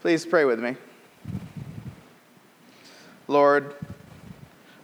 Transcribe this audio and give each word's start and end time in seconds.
Please 0.00 0.24
pray 0.24 0.46
with 0.46 0.58
me. 0.58 0.76
Lord, 3.28 3.74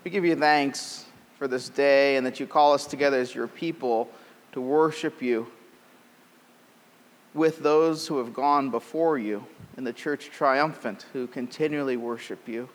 we 0.05 0.11
give 0.11 0.27
you 0.27 0.37
thanks 0.37 1.07
for 1.39 1.49
this 1.49 1.71
day 1.71 2.17
and 2.17 2.27
that 2.27 2.39
you 2.39 2.47
call 2.47 2.75
us 2.75 2.87
together 2.87 3.19
as 3.19 3.35
your 3.35 3.49
people 3.49 4.11
to 4.53 4.61
worship 4.61 5.23
you 5.23 5.47
with 7.33 7.61
those 7.61 8.07
who 8.07 8.19
have 8.19 8.35
gone 8.35 8.71
before 8.71 9.17
you 9.17 9.43
in 9.79 9.85
the 9.85 9.93
church 9.93 10.29
triumphant, 10.31 11.07
who 11.15 11.27
continually 11.27 11.97
worship 11.97 12.47
you. 12.47 12.69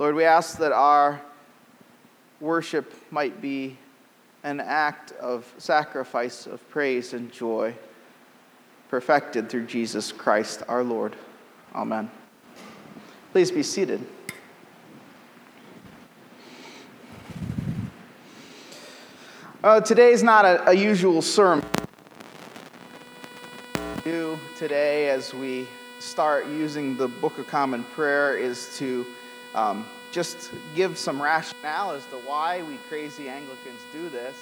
Lord, 0.00 0.16
we 0.16 0.24
ask 0.24 0.58
that 0.58 0.72
our 0.72 1.22
worship 2.40 2.92
might 3.12 3.40
be 3.40 3.78
an 4.42 4.58
act 4.58 5.12
of 5.12 5.46
sacrifice, 5.58 6.48
of 6.48 6.68
praise 6.70 7.12
and 7.12 7.30
joy, 7.30 7.72
perfected 8.88 9.48
through 9.48 9.66
Jesus 9.66 10.10
Christ 10.10 10.64
our 10.66 10.82
Lord. 10.82 11.14
Amen. 11.74 12.10
Please 13.32 13.50
be 13.50 13.62
seated. 13.62 14.04
Uh, 19.64 19.80
today's 19.80 20.22
not 20.22 20.44
a, 20.44 20.70
a 20.70 20.74
usual 20.74 21.22
sermon. 21.22 21.64
Do 24.04 24.38
today, 24.56 25.08
as 25.08 25.32
we 25.32 25.66
start 25.98 26.46
using 26.46 26.96
the 26.96 27.08
Book 27.08 27.38
of 27.38 27.46
Common 27.46 27.84
Prayer, 27.94 28.36
is 28.36 28.76
to 28.78 29.06
um, 29.54 29.86
just 30.10 30.50
give 30.74 30.98
some 30.98 31.22
rationale 31.22 31.92
as 31.92 32.04
to 32.06 32.16
why 32.16 32.62
we 32.64 32.76
crazy 32.88 33.28
Anglicans 33.30 33.80
do 33.92 34.10
this. 34.10 34.36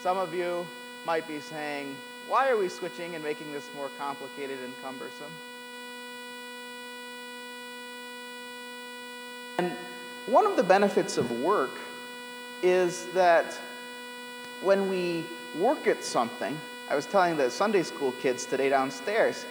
Some 0.00 0.16
of 0.16 0.32
you 0.32 0.66
might 1.04 1.28
be 1.28 1.38
saying, 1.38 1.94
why 2.28 2.48
are 2.48 2.56
we 2.56 2.68
switching 2.68 3.14
and 3.14 3.22
making 3.22 3.52
this 3.52 3.68
more 3.76 3.90
complicated 3.98 4.58
and 4.64 4.72
cumbersome? 4.82 5.32
And 9.58 9.72
one 10.26 10.46
of 10.46 10.56
the 10.56 10.62
benefits 10.62 11.18
of 11.18 11.30
work 11.30 11.78
is 12.62 13.06
that 13.06 13.58
when 14.60 14.88
we 14.88 15.24
work 15.58 15.86
at 15.86 16.04
something, 16.04 16.58
I 16.88 16.94
was 16.94 17.06
telling 17.06 17.36
the 17.36 17.50
Sunday 17.50 17.82
school 17.82 18.12
kids 18.12 18.46
today 18.46 18.68
downstairs, 18.68 19.44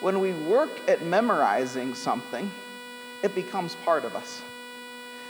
when 0.00 0.18
we 0.18 0.32
work 0.32 0.70
at 0.88 1.02
memorizing 1.02 1.94
something, 1.94 2.50
it 3.22 3.34
becomes 3.34 3.74
part 3.76 4.04
of 4.04 4.16
us. 4.16 4.42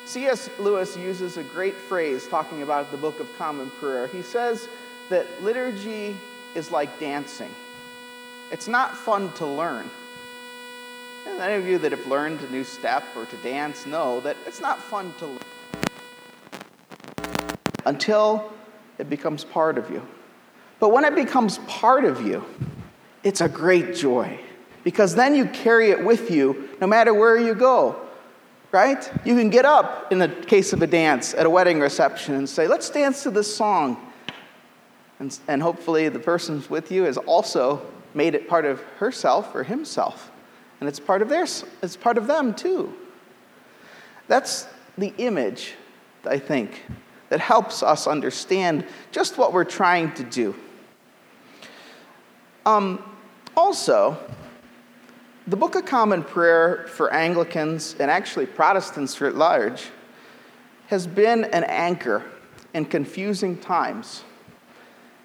C.S. 0.05 0.49
Lewis 0.59 0.97
uses 0.97 1.37
a 1.37 1.43
great 1.43 1.75
phrase 1.75 2.27
talking 2.27 2.63
about 2.63 2.91
the 2.91 2.97
Book 2.97 3.21
of 3.21 3.37
Common 3.37 3.71
Prayer. 3.71 4.07
He 4.07 4.23
says 4.23 4.69
that 5.09 5.43
liturgy 5.43 6.17
is 6.55 6.71
like 6.71 6.99
dancing. 6.99 7.55
It's 8.51 8.67
not 8.67 8.97
fun 8.97 9.33
to 9.35 9.47
learn. 9.47 9.91
And 11.27 11.41
any 11.41 11.55
of 11.55 11.67
you 11.67 11.79
that 11.79 11.93
have 11.93 12.07
learned 12.07 12.41
a 12.41 12.51
new 12.51 12.65
step 12.65 13.05
or 13.17 13.27
to 13.27 13.37
dance 13.39 13.87
know 13.87 14.21
that 14.21 14.37
it's 14.47 14.61
not 14.61 14.79
fun 14.79 15.15
to 15.19 15.27
learn 15.27 15.39
until 17.87 18.53
it 18.99 19.09
becomes 19.09 19.45
part 19.45 19.79
of 19.79 19.91
you. 19.91 20.07
But 20.79 20.91
when 20.91 21.05
it 21.05 21.15
becomes 21.15 21.59
part 21.67 22.05
of 22.05 22.27
you, 22.27 22.45
it's 23.23 23.41
a 23.41 23.49
great 23.49 23.95
joy 23.95 24.41
because 24.85 25.15
then 25.15 25.35
you 25.35 25.47
carry 25.47 25.91
it 25.91 26.05
with 26.05 26.31
you 26.31 26.69
no 26.81 26.87
matter 26.87 27.13
where 27.13 27.37
you 27.39 27.55
go 27.55 28.01
right? 28.73 29.11
You 29.25 29.37
can 29.37 29.51
get 29.51 29.65
up 29.65 30.13
in 30.13 30.19
the 30.19 30.29
case 30.29 30.73
of 30.73 30.83
a 30.83 30.87
dance 30.87 31.35
at 31.35 31.47
a 31.47 31.51
wedding 31.51 31.81
reception 31.81 32.35
and 32.35 32.49
say, 32.49 32.69
let's 32.69 32.89
dance 32.91 33.23
to 33.25 33.31
this 33.31 33.55
song. 33.55 34.13
And, 35.19 35.37
and 35.49 35.63
hopefully 35.63 36.09
the 36.09 36.19
person 36.19 36.63
with 36.69 36.91
you 36.91 37.05
has 37.05 37.17
also 37.17 37.83
made 38.15 38.35
it 38.35 38.49
part 38.49 38.65
of 38.65 38.81
herself 38.99 39.55
or 39.55 39.65
himself. 39.65 40.30
And 40.81 40.89
it's 40.89 40.99
part 41.01 41.23
of 41.23 41.29
theirs, 41.29 41.65
it's 41.83 41.97
part 41.97 42.17
of 42.19 42.27
them 42.27 42.55
too. 42.55 42.95
That's 44.29 44.67
the 44.97 45.13
image, 45.19 45.75
I 46.25 46.39
think, 46.39 46.85
that 47.29 47.41
helps 47.41 47.83
us 47.83 48.07
understand 48.07 48.87
just 49.13 49.39
what 49.39 49.53
we're 49.53 49.65
trying 49.65 50.13
to 50.15 50.25
do. 50.25 50.55
Um, 52.65 53.03
also, 53.57 54.19
the 55.47 55.57
Book 55.57 55.75
of 55.75 55.85
Common 55.85 56.23
Prayer 56.23 56.87
for 56.89 57.13
Anglicans 57.13 57.97
and 57.99 58.11
actually 58.11 58.47
Protestants 58.47 59.21
at 59.21 59.35
large 59.35 59.89
has 60.87 61.07
been 61.07 61.45
an 61.45 61.65
anchor 61.65 62.25
in 62.75 62.85
confusing 62.85 63.57
times, 63.59 64.23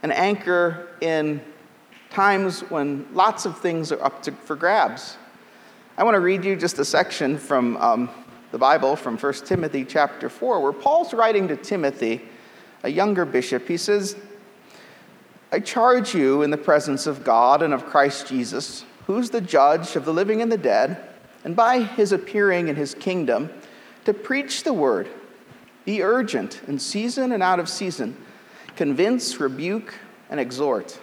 an 0.04 0.12
anchor 0.12 0.88
in 1.02 1.42
times 2.10 2.62
when 2.72 3.06
lots 3.14 3.46
of 3.46 3.60
things 3.60 3.92
are 3.92 4.04
up 4.04 4.24
to, 4.24 4.32
for 4.32 4.56
grabs. 4.56 5.18
I 5.98 6.04
want 6.04 6.16
to 6.16 6.20
read 6.20 6.44
you 6.44 6.56
just 6.56 6.78
a 6.80 6.86
section 6.86 7.38
from 7.38 7.78
um, 7.78 8.10
the 8.52 8.58
Bible, 8.58 8.96
from 8.96 9.18
1 9.18 9.34
Timothy 9.46 9.86
chapter 9.86 10.30
4, 10.30 10.60
where 10.60 10.74
Paul's 10.74 11.14
writing 11.14 11.48
to 11.48 11.56
Timothy, 11.56 12.22
a 12.84 12.90
younger 12.90 13.26
bishop. 13.26 13.68
He 13.68 13.78
says, 13.78 14.16
I 15.52 15.60
charge 15.60 16.14
you 16.14 16.42
in 16.42 16.52
the 16.52 16.58
presence 16.58 17.08
of 17.08 17.24
God 17.24 17.62
and 17.62 17.74
of 17.74 17.86
Christ 17.86 18.28
Jesus 18.28 18.84
who's 19.08 19.30
the 19.30 19.42
judge 19.42 19.96
of 19.96 20.06
the 20.06 20.14
living 20.14 20.42
and 20.42 20.52
the 20.52 20.58
dead, 20.58 20.98
and 21.44 21.56
by 21.56 21.82
his 21.82 22.12
appearing 22.12 22.68
in 22.68 22.76
his 22.76 22.96
kingdom, 22.96 23.50
to 24.04 24.14
preach 24.14 24.64
the 24.64 24.74
word. 24.74 25.08
Be 25.86 26.02
urgent 26.02 26.62
in 26.68 26.80
season 26.80 27.32
and 27.32 27.44
out 27.44 27.60
of 27.60 27.70
season. 27.70 28.18
Convince, 28.76 29.40
rebuke, 29.40 29.94
and 30.30 30.40
exhort. 30.40 31.00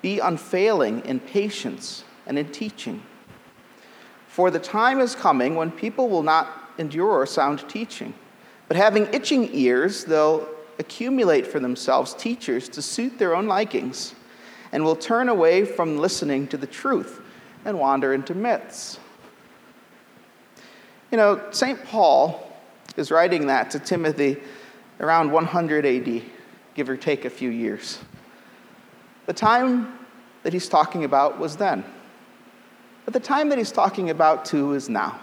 Be 0.00 0.18
unfailing 0.18 1.04
in 1.04 1.20
patience 1.20 2.04
and 2.26 2.38
in 2.38 2.48
teaching. 2.50 3.02
For 4.32 4.50
the 4.50 4.58
time 4.58 4.98
is 4.98 5.14
coming 5.14 5.56
when 5.56 5.70
people 5.70 6.08
will 6.08 6.22
not 6.22 6.72
endure 6.78 7.26
sound 7.26 7.68
teaching, 7.68 8.14
but 8.66 8.78
having 8.78 9.04
itching 9.12 9.50
ears, 9.52 10.06
they'll 10.06 10.48
accumulate 10.78 11.46
for 11.46 11.60
themselves 11.60 12.14
teachers 12.14 12.66
to 12.70 12.80
suit 12.80 13.18
their 13.18 13.36
own 13.36 13.46
likings 13.46 14.14
and 14.72 14.82
will 14.82 14.96
turn 14.96 15.28
away 15.28 15.66
from 15.66 15.98
listening 15.98 16.46
to 16.46 16.56
the 16.56 16.66
truth 16.66 17.20
and 17.66 17.78
wander 17.78 18.14
into 18.14 18.34
myths. 18.34 18.98
You 21.10 21.18
know, 21.18 21.42
St. 21.50 21.84
Paul 21.84 22.56
is 22.96 23.10
writing 23.10 23.48
that 23.48 23.70
to 23.72 23.78
Timothy 23.78 24.38
around 24.98 25.30
100 25.30 25.84
AD, 25.84 26.22
give 26.74 26.88
or 26.88 26.96
take 26.96 27.26
a 27.26 27.30
few 27.30 27.50
years. 27.50 27.98
The 29.26 29.34
time 29.34 29.98
that 30.42 30.54
he's 30.54 30.70
talking 30.70 31.04
about 31.04 31.38
was 31.38 31.58
then. 31.58 31.84
But 33.04 33.14
the 33.14 33.20
time 33.20 33.48
that 33.48 33.58
he's 33.58 33.72
talking 33.72 34.10
about 34.10 34.44
too 34.44 34.74
is 34.74 34.88
now. 34.88 35.20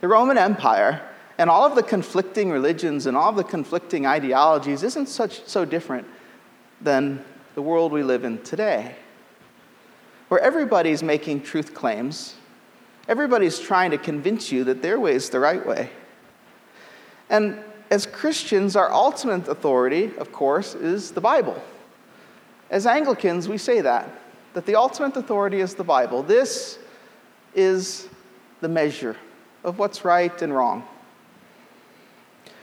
The 0.00 0.08
Roman 0.08 0.36
Empire 0.36 1.00
and 1.38 1.50
all 1.50 1.66
of 1.66 1.74
the 1.74 1.82
conflicting 1.82 2.50
religions 2.50 3.06
and 3.06 3.16
all 3.16 3.30
of 3.30 3.36
the 3.36 3.44
conflicting 3.44 4.06
ideologies 4.06 4.82
isn't 4.82 5.08
such 5.08 5.46
so 5.46 5.64
different 5.64 6.06
than 6.80 7.24
the 7.54 7.62
world 7.62 7.92
we 7.92 8.02
live 8.02 8.24
in 8.24 8.42
today, 8.42 8.94
where 10.28 10.40
everybody's 10.40 11.02
making 11.02 11.42
truth 11.42 11.74
claims, 11.74 12.34
everybody's 13.08 13.58
trying 13.58 13.90
to 13.90 13.98
convince 13.98 14.52
you 14.52 14.64
that 14.64 14.82
their 14.82 15.00
way 15.00 15.14
is 15.14 15.30
the 15.30 15.40
right 15.40 15.64
way. 15.64 15.90
And 17.30 17.58
as 17.90 18.06
Christians, 18.06 18.76
our 18.76 18.92
ultimate 18.92 19.48
authority, 19.48 20.10
of 20.18 20.32
course, 20.32 20.74
is 20.74 21.12
the 21.12 21.20
Bible. 21.20 21.60
As 22.70 22.86
Anglicans, 22.86 23.48
we 23.48 23.58
say 23.58 23.80
that, 23.80 24.08
that 24.54 24.66
the 24.66 24.76
ultimate 24.76 25.16
authority 25.16 25.60
is 25.60 25.74
the 25.74 25.84
Bible. 25.84 26.22
This 26.22 26.78
is 27.54 28.08
the 28.60 28.68
measure 28.68 29.16
of 29.62 29.78
what's 29.78 30.04
right 30.04 30.40
and 30.42 30.54
wrong. 30.54 30.86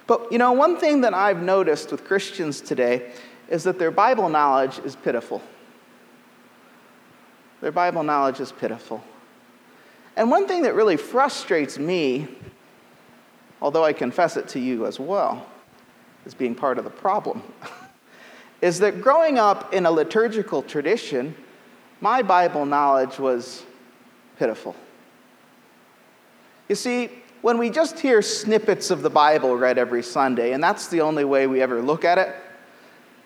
But 0.07 0.31
you 0.31 0.37
know, 0.37 0.53
one 0.53 0.77
thing 0.77 1.01
that 1.01 1.13
I've 1.13 1.41
noticed 1.41 1.91
with 1.91 2.05
Christians 2.05 2.61
today 2.61 3.11
is 3.49 3.63
that 3.63 3.77
their 3.77 3.91
Bible 3.91 4.29
knowledge 4.29 4.79
is 4.79 4.95
pitiful. 4.95 5.41
Their 7.61 7.71
Bible 7.71 8.03
knowledge 8.03 8.39
is 8.39 8.51
pitiful. 8.51 9.03
And 10.15 10.31
one 10.31 10.47
thing 10.47 10.63
that 10.63 10.73
really 10.73 10.97
frustrates 10.97 11.77
me, 11.77 12.27
although 13.61 13.83
I 13.83 13.93
confess 13.93 14.37
it 14.37 14.47
to 14.49 14.59
you 14.59 14.85
as 14.85 14.99
well, 14.99 15.45
as 16.25 16.33
being 16.33 16.55
part 16.55 16.77
of 16.77 16.83
the 16.83 16.89
problem, 16.89 17.43
is 18.61 18.79
that 18.79 19.01
growing 19.01 19.37
up 19.37 19.73
in 19.73 19.85
a 19.85 19.91
liturgical 19.91 20.61
tradition, 20.61 21.35
my 22.01 22.21
Bible 22.23 22.65
knowledge 22.65 23.19
was 23.19 23.63
pitiful. 24.37 24.75
You 26.67 26.75
see, 26.75 27.09
when 27.41 27.57
we 27.57 27.69
just 27.69 27.99
hear 27.99 28.21
snippets 28.21 28.91
of 28.91 29.01
the 29.01 29.09
Bible 29.09 29.55
read 29.55 29.77
every 29.77 30.03
Sunday, 30.03 30.53
and 30.53 30.63
that's 30.63 30.87
the 30.87 31.01
only 31.01 31.23
way 31.23 31.47
we 31.47 31.61
ever 31.61 31.81
look 31.81 32.03
at 32.03 32.17
it, 32.17 32.35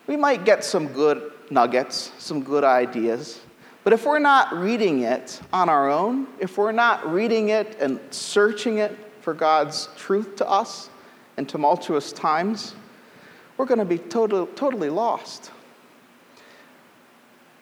we 0.07 0.15
might 0.15 0.45
get 0.45 0.63
some 0.63 0.87
good 0.87 1.31
nuggets, 1.49 2.11
some 2.17 2.43
good 2.43 2.63
ideas. 2.63 3.39
But 3.83 3.93
if 3.93 4.05
we're 4.05 4.19
not 4.19 4.53
reading 4.53 5.01
it 5.01 5.39
on 5.53 5.69
our 5.69 5.89
own, 5.89 6.27
if 6.39 6.57
we're 6.57 6.71
not 6.71 7.11
reading 7.11 7.49
it 7.49 7.77
and 7.79 7.99
searching 8.09 8.79
it 8.79 8.97
for 9.21 9.33
God's 9.33 9.89
truth 9.95 10.35
to 10.37 10.49
us 10.49 10.89
in 11.37 11.45
tumultuous 11.45 12.11
times, 12.11 12.75
we're 13.57 13.65
going 13.65 13.79
to 13.79 13.85
be 13.85 13.97
total, 13.97 14.47
totally 14.47 14.89
lost. 14.89 15.51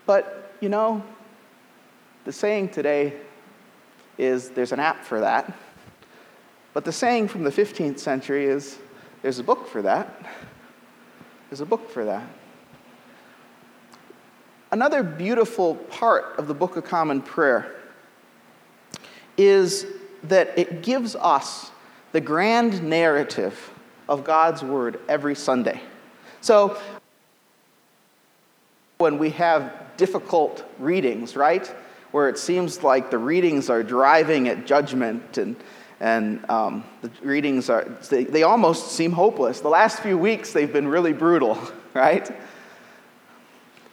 But, 0.06 0.43
you 0.64 0.70
know, 0.70 1.04
the 2.24 2.32
saying 2.32 2.70
today 2.70 3.12
is 4.18 4.52
there's 4.52 4.72
an 4.72 4.80
app 4.80 5.04
for 5.04 5.20
that. 5.20 5.54
But 6.74 6.86
the 6.86 6.92
saying 6.94 7.28
from 7.28 7.44
the 7.44 7.50
15th 7.50 8.00
century 8.00 8.46
is 8.46 8.80
there's 9.22 9.40
a 9.40 9.44
book 9.44 9.68
for 9.68 9.82
that. 9.82 10.26
There's 11.50 11.60
a 11.60 11.66
book 11.66 11.90
for 11.90 12.06
that. 12.06 12.26
Another 14.72 15.04
beautiful 15.04 15.76
part 15.76 16.40
of 16.40 16.48
the 16.48 16.54
Book 16.54 16.78
of 16.78 16.86
Common 16.86 17.22
Prayer 17.22 17.76
is 19.36 19.86
that 20.24 20.58
it 20.58 20.82
gives 20.82 21.14
us 21.18 21.72
the 22.14 22.22
grand 22.22 22.82
narrative 22.82 23.70
of 24.08 24.24
God's 24.24 24.64
Word 24.64 24.98
every 25.10 25.36
Sunday. 25.36 25.82
So, 26.40 26.80
when 28.98 29.20
we 29.20 29.32
have 29.32 29.83
difficult 29.98 30.64
readings, 30.80 31.36
right? 31.36 31.66
Where 32.12 32.30
it 32.30 32.38
seems 32.38 32.84
like 32.84 33.12
the 33.12 33.18
readings 33.18 33.70
are 33.70 33.84
driving 33.84 34.48
at 34.48 34.66
judgment 34.66 35.38
and, 35.38 35.56
and 36.00 36.48
um, 36.50 36.84
the 37.02 37.10
readings 37.22 37.70
are, 37.70 37.86
they, 38.10 38.24
they 38.24 38.44
almost 38.44 38.92
seem 38.92 39.12
hopeless. 39.12 39.62
The 39.62 39.70
last 39.70 40.00
few 40.02 40.18
weeks, 40.18 40.54
they've 40.54 40.72
been 40.72 40.88
really 40.88 41.14
brutal, 41.14 41.58
right? 41.94 42.30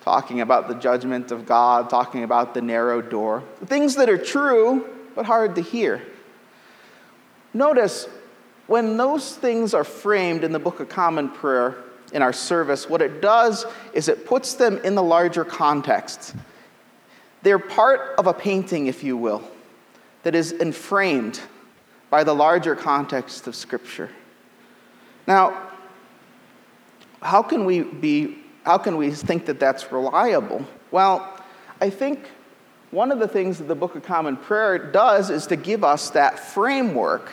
Talking 0.03 0.41
about 0.41 0.69
the 0.69 0.75
judgment 0.75 1.31
of 1.31 1.47
God, 1.47 1.91
talking 1.91 2.25
about 2.25 2.55
the 2.55 2.63
narrow 2.63 3.03
door. 3.03 3.43
Things 3.67 3.97
that 3.97 4.09
are 4.09 4.19
true, 4.19 4.89
but 5.15 5.27
hard 5.27 5.55
to 5.57 5.63
hear. 5.63 6.03
Notice 7.53 8.09
when 8.67 8.97
those 8.97 9.35
things 9.35 9.75
are 9.75 9.85
framed 9.85 10.45
in 10.45 10.53
the 10.53 10.59
Book 10.59 10.79
of 10.81 10.89
Common 10.89 11.29
Prayer 11.29 11.77
in 12.13 12.23
our 12.23 12.33
service, 12.33 12.89
what 12.89 13.03
it 13.03 13.21
does 13.21 13.67
is 13.93 14.09
it 14.09 14.27
puts 14.27 14.55
them 14.55 14.79
in 14.85 14.95
the 14.95 15.03
larger 15.03 15.45
context. 15.45 16.35
They're 17.43 17.59
part 17.59 18.19
of 18.19 18.27
a 18.27 18.35
painting, 18.35 18.87
if 18.87 19.03
you 19.03 19.17
will, 19.17 19.43
that 20.23 20.35
is 20.35 20.53
enframed 20.53 21.41
by 22.11 22.25
the 22.25 22.35
larger 22.35 22.75
context 22.75 23.47
of 23.47 23.55
Scripture. 23.55 24.11
Now, 25.27 25.71
how 27.23 27.43
can 27.43 27.65
we 27.65 27.83
be 27.83 28.39
how 28.65 28.77
can 28.77 28.99
we 28.99 29.11
think 29.11 29.47
that 29.47 29.59
that's 29.59 29.91
reliable? 29.91 30.67
Well, 30.91 31.43
I 31.81 31.89
think 31.89 32.29
one 32.91 33.11
of 33.11 33.19
the 33.19 33.27
things 33.27 33.59
that 33.59 33.69
the 33.69 33.75
Book 33.75 33.95
of 33.95 34.03
Common 34.03 34.37
Prayer 34.37 34.77
does 34.79 35.31
is 35.31 35.47
to 35.47 35.57
give 35.57 35.83
us 35.83 36.11
that 36.11 36.39
framework 36.39 37.31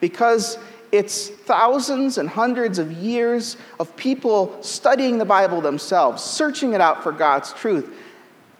because 0.00 0.56
it's 0.90 1.28
thousands 1.28 2.18
and 2.18 2.28
hundreds 2.28 2.78
of 2.78 2.92
years 2.92 3.56
of 3.78 3.94
people 3.96 4.62
studying 4.62 5.18
the 5.18 5.24
Bible 5.24 5.60
themselves, 5.60 6.22
searching 6.22 6.72
it 6.72 6.80
out 6.80 7.02
for 7.02 7.12
God's 7.12 7.52
truth. 7.52 7.92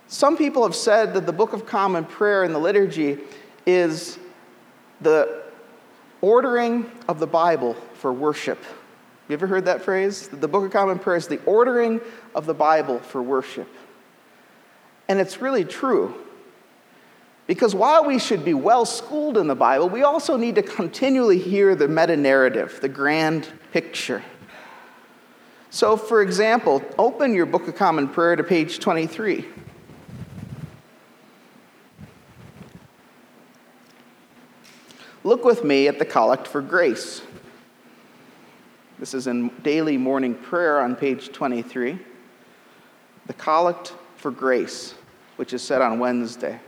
Some 0.08 0.36
people 0.36 0.62
have 0.62 0.74
said 0.74 1.14
that 1.14 1.26
the 1.26 1.32
Book 1.32 1.52
of 1.52 1.66
Common 1.66 2.04
Prayer 2.04 2.44
in 2.44 2.52
the 2.52 2.58
liturgy 2.58 3.18
is 3.66 4.18
the 5.00 5.42
ordering 6.20 6.90
of 7.08 7.18
the 7.20 7.26
Bible 7.26 7.74
for 7.94 8.12
worship. 8.12 8.58
You 9.28 9.34
ever 9.34 9.46
heard 9.46 9.66
that 9.66 9.82
phrase? 9.82 10.28
That 10.28 10.40
the 10.40 10.48
Book 10.48 10.64
of 10.64 10.70
Common 10.70 10.98
Prayer 10.98 11.16
is 11.16 11.28
the 11.28 11.40
ordering 11.44 12.00
of 12.34 12.46
the 12.46 12.54
Bible 12.54 12.98
for 12.98 13.22
worship. 13.22 13.68
And 15.08 15.20
it's 15.20 15.40
really 15.40 15.64
true. 15.64 16.14
Because 17.48 17.74
while 17.74 18.04
we 18.04 18.18
should 18.18 18.44
be 18.44 18.52
well 18.52 18.84
schooled 18.84 19.38
in 19.38 19.46
the 19.46 19.54
Bible, 19.54 19.88
we 19.88 20.02
also 20.02 20.36
need 20.36 20.54
to 20.56 20.62
continually 20.62 21.38
hear 21.38 21.74
the 21.74 21.88
meta 21.88 22.14
narrative, 22.14 22.78
the 22.82 22.90
grand 22.90 23.48
picture. 23.72 24.22
So, 25.70 25.96
for 25.96 26.20
example, 26.20 26.84
open 26.98 27.32
your 27.32 27.46
Book 27.46 27.66
of 27.66 27.74
Common 27.74 28.06
Prayer 28.06 28.36
to 28.36 28.44
page 28.44 28.80
23. 28.80 29.46
Look 35.24 35.42
with 35.42 35.64
me 35.64 35.88
at 35.88 35.98
the 35.98 36.04
Collect 36.04 36.46
for 36.46 36.60
Grace. 36.60 37.22
This 38.98 39.14
is 39.14 39.26
in 39.26 39.48
daily 39.62 39.96
morning 39.96 40.34
prayer 40.34 40.80
on 40.80 40.94
page 40.94 41.32
23. 41.32 41.98
The 43.26 43.32
Collect 43.32 43.94
for 44.16 44.30
Grace, 44.30 44.92
which 45.36 45.54
is 45.54 45.62
said 45.62 45.80
on 45.80 45.98
Wednesday. 45.98 46.60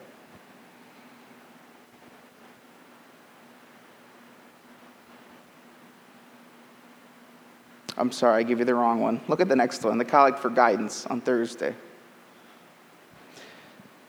I'm 8.00 8.12
sorry, 8.12 8.40
I 8.40 8.42
gave 8.44 8.58
you 8.58 8.64
the 8.64 8.74
wrong 8.74 9.00
one. 9.00 9.20
Look 9.28 9.42
at 9.42 9.48
the 9.50 9.56
next 9.56 9.84
one 9.84 9.98
the 9.98 10.06
Collect 10.06 10.38
for 10.38 10.48
Guidance 10.48 11.04
on 11.04 11.20
Thursday. 11.20 11.74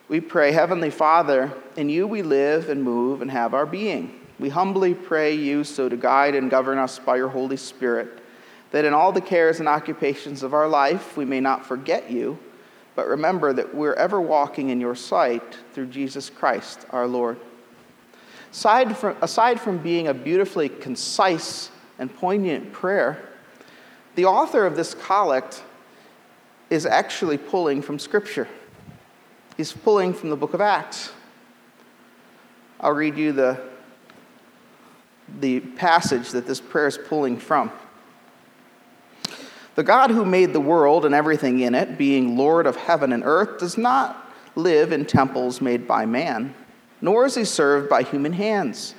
We 0.08 0.22
pray, 0.22 0.54
Heavenly 0.54 0.90
Father, 0.90 1.52
in 1.76 1.90
you 1.90 2.08
we 2.08 2.22
live 2.22 2.70
and 2.70 2.82
move 2.84 3.22
and 3.22 3.30
have 3.30 3.54
our 3.54 3.66
being. 3.66 4.18
We 4.40 4.48
humbly 4.48 4.94
pray 4.94 5.34
you 5.34 5.66
so 5.66 5.90
to 5.90 5.98
guide 5.98 6.36
and 6.36 6.50
govern 6.50 6.78
us 6.78 7.00
by 7.00 7.18
your 7.18 7.28
Holy 7.28 7.58
Spirit, 7.58 8.20
that 8.72 8.86
in 8.86 8.94
all 8.94 9.12
the 9.12 9.20
cares 9.20 9.60
and 9.60 9.68
occupations 9.68 10.42
of 10.42 10.54
our 10.54 10.70
life 10.70 11.18
we 11.18 11.26
may 11.26 11.42
not 11.42 11.66
forget 11.66 12.10
you, 12.10 12.40
but 12.96 13.08
remember 13.08 13.52
that 13.52 13.76
we're 13.76 13.96
ever 13.96 14.22
walking 14.22 14.70
in 14.70 14.80
your 14.80 14.96
sight 14.96 15.58
through 15.74 15.88
Jesus 15.88 16.30
Christ 16.30 16.86
our 16.92 17.08
Lord. 17.08 17.38
Aside 18.54 18.96
from, 18.96 19.18
aside 19.22 19.60
from 19.60 19.80
being 19.80 20.08
a 20.08 20.14
beautifully 20.14 20.70
concise 20.70 21.70
and 22.00 22.14
poignant 22.14 22.72
prayer, 22.72 23.28
the 24.16 24.26
author 24.26 24.66
of 24.66 24.76
this 24.76 24.94
collect 24.94 25.64
is 26.70 26.86
actually 26.86 27.38
pulling 27.38 27.82
from 27.82 28.00
Scripture. 28.00 28.48
He's 29.58 29.74
pulling 29.74 30.14
from 30.14 30.30
the 30.30 30.36
book 30.36 30.54
of 30.54 30.62
Acts. 30.62 31.12
I'll 32.80 32.94
read 32.94 33.18
you 33.18 33.32
the, 33.32 33.62
the 35.40 35.60
passage 35.60 36.32
that 36.32 36.48
this 36.48 36.60
prayer 36.60 36.88
is 36.88 36.98
pulling 36.98 37.38
from. 37.38 37.72
The 39.76 39.84
God 39.84 40.12
who 40.12 40.26
made 40.26 40.52
the 40.52 40.60
world 40.60 41.06
and 41.06 41.16
everything 41.16 41.60
in 41.60 41.76
it, 41.76 41.98
being 41.98 42.38
Lord 42.38 42.66
of 42.66 42.76
heaven 42.76 43.14
and 43.14 43.24
earth, 43.24 43.60
does 43.60 43.78
not 43.78 44.34
live 44.56 44.92
in 44.92 45.06
temples 45.06 45.62
made 45.62 45.88
by 45.88 46.06
man, 46.06 46.54
nor 47.00 47.26
is 47.26 47.36
he 47.36 47.46
served 47.46 47.90
by 47.90 48.04
human 48.04 48.34
hands, 48.34 48.96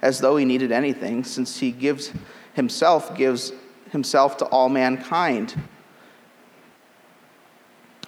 as 0.00 0.20
though 0.20 0.36
he 0.36 0.44
needed 0.44 0.72
anything, 0.72 1.24
since 1.24 1.58
he 1.58 1.70
gives 1.70 2.12
himself 2.54 3.16
gives 3.16 3.52
himself 3.94 4.36
to 4.36 4.44
all 4.44 4.68
mankind 4.68 5.54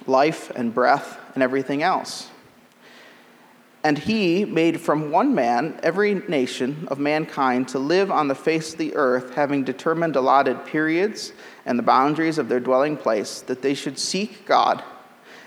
life 0.06 0.50
and 0.54 0.74
breath 0.74 1.18
and 1.34 1.42
everything 1.42 1.82
else. 1.82 2.28
And 3.82 3.98
he 3.98 4.44
made 4.44 4.80
from 4.80 5.10
one 5.12 5.34
man 5.34 5.78
every 5.82 6.14
nation 6.14 6.88
of 6.90 6.98
mankind 6.98 7.68
to 7.68 7.78
live 7.78 8.10
on 8.10 8.26
the 8.28 8.34
face 8.34 8.72
of 8.72 8.78
the 8.78 8.96
earth, 8.96 9.34
having 9.34 9.62
determined 9.62 10.16
allotted 10.16 10.66
periods 10.66 11.32
and 11.64 11.78
the 11.78 11.84
boundaries 11.84 12.38
of 12.38 12.48
their 12.48 12.60
dwelling 12.60 12.96
place, 12.96 13.40
that 13.42 13.62
they 13.62 13.74
should 13.74 13.98
seek 13.98 14.44
God 14.44 14.82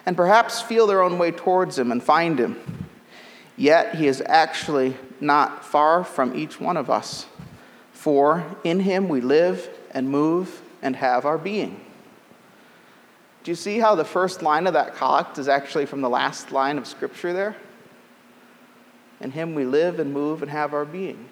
and 0.05 0.15
perhaps 0.15 0.61
feel 0.61 0.87
their 0.87 1.01
own 1.01 1.19
way 1.19 1.31
towards 1.31 1.77
him 1.77 1.91
and 1.91 2.01
find 2.01 2.39
him. 2.39 2.87
Yet 3.57 3.95
he 3.95 4.07
is 4.07 4.23
actually 4.25 4.95
not 5.19 5.65
far 5.65 6.05
from 6.05 6.33
each 6.33 6.61
one 6.61 6.77
of 6.77 6.89
us, 6.89 7.25
for 7.91 8.45
in 8.63 8.79
him 8.79 9.09
we 9.09 9.19
live 9.19 9.69
and 9.91 10.09
move 10.09 10.61
and 10.81 10.95
have 10.95 11.25
our 11.25 11.37
being. 11.37 11.79
Do 13.43 13.51
you 13.51 13.55
see 13.55 13.79
how 13.79 13.95
the 13.95 14.05
first 14.05 14.41
line 14.41 14.67
of 14.67 14.73
that 14.73 14.95
collect 14.95 15.37
is 15.37 15.47
actually 15.47 15.85
from 15.85 16.01
the 16.01 16.09
last 16.09 16.51
line 16.51 16.77
of 16.77 16.85
Scripture 16.85 17.33
there? 17.33 17.55
In 19.21 19.31
Him 19.31 19.55
we 19.55 19.65
live 19.65 19.99
and 19.99 20.13
move 20.13 20.41
and 20.41 20.51
have 20.51 20.73
our 20.73 20.85
being. 20.85 21.29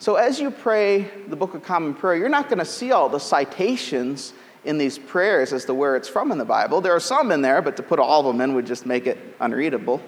So, 0.00 0.14
as 0.14 0.38
you 0.38 0.52
pray 0.52 1.10
the 1.26 1.34
Book 1.34 1.54
of 1.54 1.64
Common 1.64 1.92
Prayer, 1.92 2.16
you're 2.16 2.28
not 2.28 2.48
going 2.48 2.60
to 2.60 2.64
see 2.64 2.92
all 2.92 3.08
the 3.08 3.18
citations 3.18 4.32
in 4.64 4.78
these 4.78 4.96
prayers 4.96 5.52
as 5.52 5.64
to 5.64 5.74
where 5.74 5.96
it's 5.96 6.08
from 6.08 6.30
in 6.30 6.38
the 6.38 6.44
Bible. 6.44 6.80
There 6.80 6.94
are 6.94 7.00
some 7.00 7.32
in 7.32 7.42
there, 7.42 7.60
but 7.62 7.76
to 7.76 7.82
put 7.82 7.98
all 7.98 8.20
of 8.20 8.26
them 8.26 8.40
in 8.40 8.54
would 8.54 8.66
just 8.66 8.86
make 8.86 9.06
it 9.06 9.18
unreadable. 9.40 10.00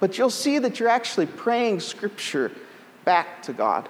But 0.00 0.18
you'll 0.18 0.30
see 0.30 0.58
that 0.58 0.80
you're 0.80 0.88
actually 0.88 1.26
praying 1.26 1.80
Scripture 1.80 2.50
back 3.04 3.42
to 3.42 3.52
God 3.52 3.88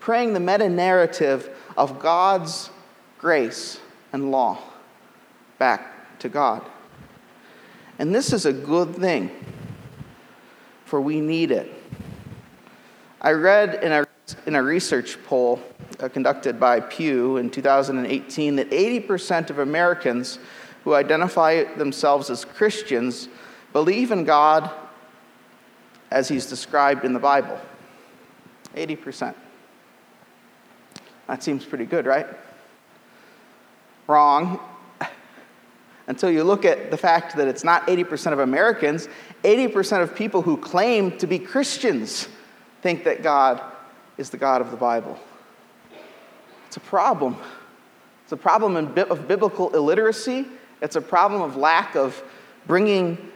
praying 0.00 0.32
the 0.32 0.40
meta 0.40 0.68
narrative 0.68 1.50
of 1.76 1.98
God's 2.00 2.70
grace 3.18 3.78
and 4.12 4.30
law 4.30 4.58
back 5.58 6.18
to 6.18 6.28
God. 6.28 6.62
And 7.98 8.14
this 8.14 8.32
is 8.32 8.46
a 8.46 8.52
good 8.52 8.96
thing, 8.96 9.30
for 10.86 11.00
we 11.00 11.20
need 11.20 11.50
it. 11.50 11.70
I 13.20 13.32
read 13.32 13.84
in 13.84 13.92
a, 13.92 14.06
in 14.46 14.54
a 14.54 14.62
research 14.62 15.22
poll 15.24 15.60
uh, 16.00 16.08
conducted 16.08 16.58
by 16.58 16.80
Pew 16.80 17.36
in 17.36 17.50
2018 17.50 18.56
that 18.56 18.70
80% 18.70 19.50
of 19.50 19.58
Americans 19.58 20.38
who 20.84 20.94
identify 20.94 21.64
themselves 21.74 22.30
as 22.30 22.46
Christians 22.46 23.28
believe 23.74 24.10
in 24.10 24.24
God 24.24 24.70
as 26.10 26.28
he's 26.28 26.46
described 26.46 27.04
in 27.04 27.12
the 27.12 27.20
Bible. 27.20 27.60
80%. 28.74 29.34
That 31.30 31.44
seems 31.44 31.64
pretty 31.64 31.84
good, 31.86 32.06
right? 32.06 32.26
Wrong. 34.08 34.58
until 36.08 36.28
you 36.28 36.42
look 36.42 36.64
at 36.64 36.90
the 36.90 36.96
fact 36.96 37.36
that 37.36 37.46
it's 37.46 37.62
not 37.62 37.86
80% 37.86 38.32
of 38.32 38.40
Americans, 38.40 39.08
80% 39.44 40.02
of 40.02 40.16
people 40.16 40.42
who 40.42 40.56
claim 40.56 41.16
to 41.18 41.28
be 41.28 41.38
Christians 41.38 42.26
think 42.82 43.04
that 43.04 43.22
God 43.22 43.62
is 44.18 44.30
the 44.30 44.38
God 44.38 44.60
of 44.60 44.72
the 44.72 44.76
Bible. 44.76 45.20
It's 46.66 46.78
a 46.78 46.80
problem. 46.80 47.36
It's 48.24 48.32
a 48.32 48.36
problem 48.36 48.76
of 48.76 49.28
biblical 49.28 49.72
illiteracy. 49.72 50.46
It's 50.82 50.96
a 50.96 51.00
problem 51.00 51.42
of 51.42 51.54
lack 51.54 51.94
of 51.94 52.20
bringing 52.66 53.30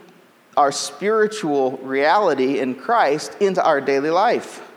our 0.57 0.73
spiritual 0.73 1.79
reality 1.79 2.59
in 2.59 2.75
Christ 2.75 3.37
into 3.41 3.65
our 3.65 3.81
daily 3.81 4.11
life. 4.11 4.69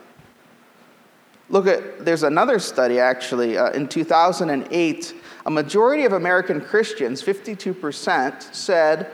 Look 1.50 1.68
at, 1.68 2.04
there's 2.04 2.24
another 2.24 2.60
study 2.60 3.00
actually 3.00 3.58
uh, 3.58 3.72
in 3.72 3.88
2008. 3.88 5.14
A 5.46 5.52
majority 5.52 6.04
of 6.04 6.14
American 6.14 6.60
Christians, 6.60 7.24
52%, 7.24 8.54
said 8.54 9.12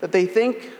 that 0.00 0.12
they 0.12 0.24
think 0.24 0.70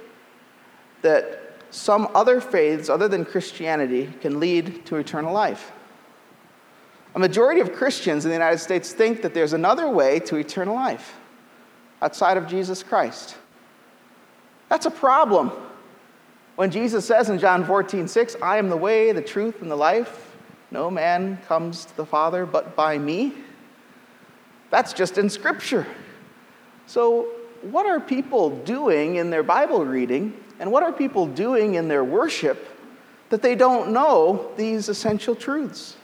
that 1.02 1.38
some 1.70 2.08
other 2.14 2.40
faiths 2.40 2.88
other 2.88 3.08
than 3.08 3.24
Christianity 3.24 4.12
can 4.20 4.40
lead 4.40 4.86
to 4.86 4.96
eternal 4.96 5.32
life. 5.32 5.72
A 7.14 7.18
majority 7.18 7.60
of 7.60 7.72
Christians 7.72 8.24
in 8.24 8.30
the 8.30 8.36
United 8.36 8.58
States 8.58 8.92
think 8.92 9.22
that 9.22 9.34
there's 9.34 9.52
another 9.52 9.88
way 9.88 10.20
to 10.20 10.36
eternal 10.36 10.74
life 10.74 11.16
outside 12.00 12.36
of 12.36 12.46
Jesus 12.46 12.82
Christ. 12.82 13.36
That's 14.68 14.86
a 14.86 14.90
problem. 14.90 15.50
When 16.54 16.70
Jesus 16.70 17.04
says 17.04 17.30
in 17.30 17.38
John 17.38 17.64
14, 17.64 18.06
6, 18.06 18.36
I 18.42 18.58
am 18.58 18.68
the 18.68 18.76
way, 18.76 19.12
the 19.12 19.22
truth, 19.22 19.62
and 19.62 19.70
the 19.70 19.76
life, 19.76 20.27
no 20.70 20.90
man 20.90 21.38
comes 21.48 21.84
to 21.86 21.96
the 21.96 22.06
Father 22.06 22.44
but 22.46 22.76
by 22.76 22.98
me. 22.98 23.32
That's 24.70 24.92
just 24.92 25.16
in 25.18 25.30
Scripture. 25.30 25.86
So, 26.86 27.28
what 27.62 27.86
are 27.86 28.00
people 28.00 28.50
doing 28.50 29.16
in 29.16 29.30
their 29.30 29.42
Bible 29.42 29.84
reading, 29.84 30.32
and 30.60 30.70
what 30.70 30.82
are 30.82 30.92
people 30.92 31.26
doing 31.26 31.74
in 31.74 31.88
their 31.88 32.04
worship 32.04 32.68
that 33.30 33.42
they 33.42 33.54
don't 33.54 33.92
know 33.92 34.52
these 34.56 34.88
essential 34.88 35.34
truths? 35.34 35.96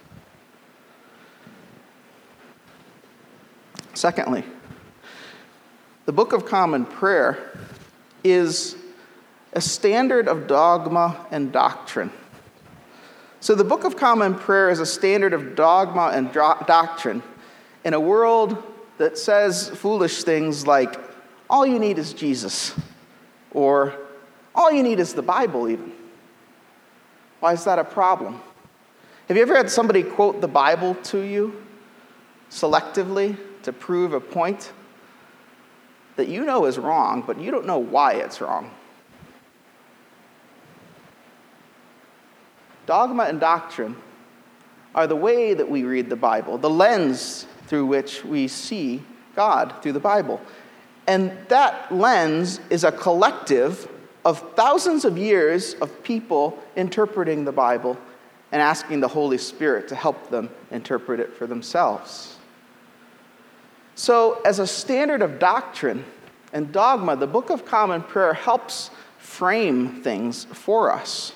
Secondly, 3.94 4.44
the 6.06 6.12
Book 6.12 6.32
of 6.32 6.44
Common 6.44 6.84
Prayer 6.84 7.56
is 8.24 8.76
a 9.52 9.60
standard 9.60 10.26
of 10.26 10.46
dogma 10.46 11.26
and 11.30 11.52
doctrine. 11.52 12.10
So, 13.44 13.54
the 13.54 13.62
Book 13.62 13.84
of 13.84 13.98
Common 13.98 14.36
Prayer 14.36 14.70
is 14.70 14.80
a 14.80 14.86
standard 14.86 15.34
of 15.34 15.54
dogma 15.54 16.12
and 16.14 16.32
do- 16.32 16.64
doctrine 16.66 17.22
in 17.84 17.92
a 17.92 18.00
world 18.00 18.56
that 18.96 19.18
says 19.18 19.68
foolish 19.68 20.22
things 20.22 20.66
like, 20.66 20.98
all 21.50 21.66
you 21.66 21.78
need 21.78 21.98
is 21.98 22.14
Jesus, 22.14 22.74
or 23.50 23.94
all 24.54 24.72
you 24.72 24.82
need 24.82 24.98
is 24.98 25.12
the 25.12 25.20
Bible, 25.20 25.68
even. 25.68 25.92
Why 27.40 27.52
is 27.52 27.64
that 27.64 27.78
a 27.78 27.84
problem? 27.84 28.40
Have 29.28 29.36
you 29.36 29.42
ever 29.42 29.54
had 29.54 29.68
somebody 29.68 30.02
quote 30.02 30.40
the 30.40 30.48
Bible 30.48 30.94
to 30.94 31.18
you 31.18 31.62
selectively 32.50 33.36
to 33.64 33.74
prove 33.74 34.14
a 34.14 34.20
point? 34.20 34.72
that 36.16 36.28
you 36.28 36.44
know 36.44 36.64
is 36.64 36.78
wrong, 36.78 37.22
but 37.26 37.40
you 37.40 37.50
don't 37.50 37.66
know 37.66 37.78
why 37.78 38.12
it's 38.12 38.40
wrong. 38.40 38.70
Dogma 42.86 43.24
and 43.24 43.40
doctrine 43.40 43.96
are 44.94 45.06
the 45.06 45.16
way 45.16 45.54
that 45.54 45.68
we 45.68 45.84
read 45.84 46.08
the 46.08 46.16
Bible, 46.16 46.58
the 46.58 46.70
lens 46.70 47.46
through 47.66 47.86
which 47.86 48.24
we 48.24 48.46
see 48.48 49.02
God 49.34 49.74
through 49.82 49.92
the 49.92 50.00
Bible. 50.00 50.40
And 51.06 51.32
that 51.48 51.92
lens 51.92 52.60
is 52.70 52.84
a 52.84 52.92
collective 52.92 53.88
of 54.24 54.54
thousands 54.54 55.04
of 55.04 55.18
years 55.18 55.74
of 55.74 56.02
people 56.02 56.58
interpreting 56.76 57.44
the 57.44 57.52
Bible 57.52 57.98
and 58.52 58.62
asking 58.62 59.00
the 59.00 59.08
Holy 59.08 59.36
Spirit 59.36 59.88
to 59.88 59.94
help 59.94 60.30
them 60.30 60.48
interpret 60.70 61.20
it 61.20 61.34
for 61.34 61.46
themselves. 61.46 62.38
So, 63.96 64.40
as 64.44 64.58
a 64.58 64.66
standard 64.66 65.22
of 65.22 65.38
doctrine 65.38 66.04
and 66.52 66.72
dogma, 66.72 67.16
the 67.16 67.26
Book 67.26 67.50
of 67.50 67.64
Common 67.64 68.02
Prayer 68.02 68.32
helps 68.32 68.90
frame 69.18 70.02
things 70.02 70.44
for 70.44 70.90
us. 70.90 71.33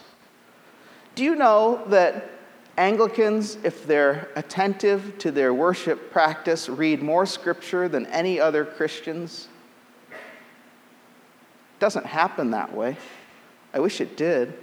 Do 1.18 1.24
you 1.24 1.34
know 1.34 1.82
that 1.88 2.30
Anglicans, 2.76 3.58
if 3.64 3.84
they're 3.88 4.28
attentive 4.36 5.18
to 5.18 5.32
their 5.32 5.52
worship 5.52 6.12
practice, 6.12 6.68
read 6.68 7.02
more 7.02 7.26
scripture 7.26 7.88
than 7.88 8.06
any 8.06 8.38
other 8.38 8.64
Christians? 8.64 9.48
It 10.12 11.80
doesn't 11.80 12.06
happen 12.06 12.52
that 12.52 12.72
way. 12.72 12.96
I 13.74 13.80
wish 13.80 14.00
it 14.00 14.16
did. 14.16 14.54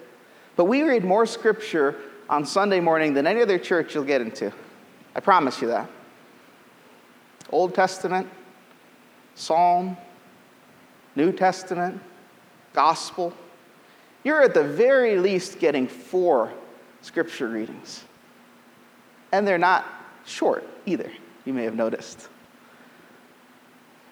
But 0.55 0.63
we 0.63 0.83
read 0.83 1.03
more 1.03 1.25
scripture 1.25 1.97
on 2.29 2.45
Sunday 2.45 2.79
morning 2.79 3.13
than 3.13 3.27
any 3.27 3.41
other 3.41 3.59
church 3.59 3.93
you'll 3.93 4.05
get 4.05 4.21
into. 4.21 4.53
I 5.13 5.19
promise 5.19 5.61
you 5.61 5.67
that. 5.67 5.89
Old 7.49 7.75
Testament, 7.75 8.29
Psalm, 9.35 9.97
New 11.17 11.33
Testament, 11.33 11.99
Gospel. 12.71 13.33
You're 14.25 14.41
at 14.41 14.53
the 14.55 14.63
very 14.63 15.17
least 15.17 15.59
getting 15.59 15.87
four 15.87 16.51
scripture 17.01 17.47
readings. 17.47 18.03
And 19.31 19.47
they're 19.47 19.57
not 19.59 19.85
short 20.25 20.67
either, 20.85 21.11
you 21.45 21.53
may 21.53 21.63
have 21.63 21.75
noticed. 21.75 22.27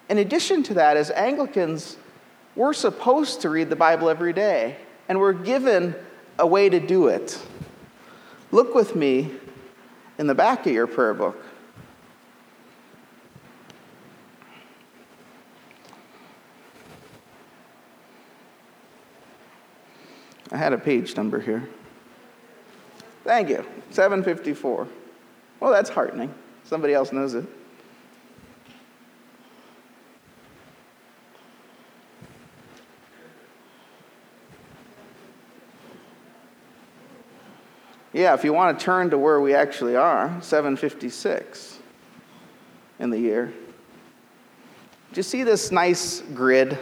In 0.08 0.18
addition 0.18 0.62
to 0.64 0.74
that, 0.74 0.96
as 0.96 1.10
Anglicans, 1.10 1.96
we're 2.54 2.74
supposed 2.74 3.40
to 3.40 3.50
read 3.50 3.68
the 3.70 3.76
Bible 3.76 4.08
every 4.08 4.32
day, 4.32 4.76
and 5.08 5.18
we're 5.18 5.32
given 5.32 5.96
a 6.38 6.46
way 6.46 6.68
to 6.68 6.78
do 6.78 7.08
it. 7.08 7.42
Look 8.52 8.74
with 8.74 8.94
me 8.94 9.32
in 10.18 10.28
the 10.28 10.34
back 10.34 10.64
of 10.66 10.72
your 10.72 10.86
prayer 10.86 11.14
book. 11.14 11.42
I 20.54 20.56
had 20.56 20.72
a 20.72 20.78
page 20.78 21.16
number 21.16 21.40
here. 21.40 21.68
Thank 23.24 23.48
you. 23.48 23.66
754. 23.90 24.86
Well, 25.58 25.72
that's 25.72 25.90
heartening. 25.90 26.32
Somebody 26.62 26.94
else 26.94 27.12
knows 27.12 27.34
it. 27.34 27.44
Yeah, 38.12 38.34
if 38.34 38.44
you 38.44 38.52
want 38.52 38.78
to 38.78 38.84
turn 38.84 39.10
to 39.10 39.18
where 39.18 39.40
we 39.40 39.56
actually 39.56 39.96
are, 39.96 40.40
756 40.40 41.80
in 43.00 43.10
the 43.10 43.18
year. 43.18 43.46
Do 43.46 45.16
you 45.16 45.24
see 45.24 45.42
this 45.42 45.72
nice 45.72 46.20
grid 46.32 46.78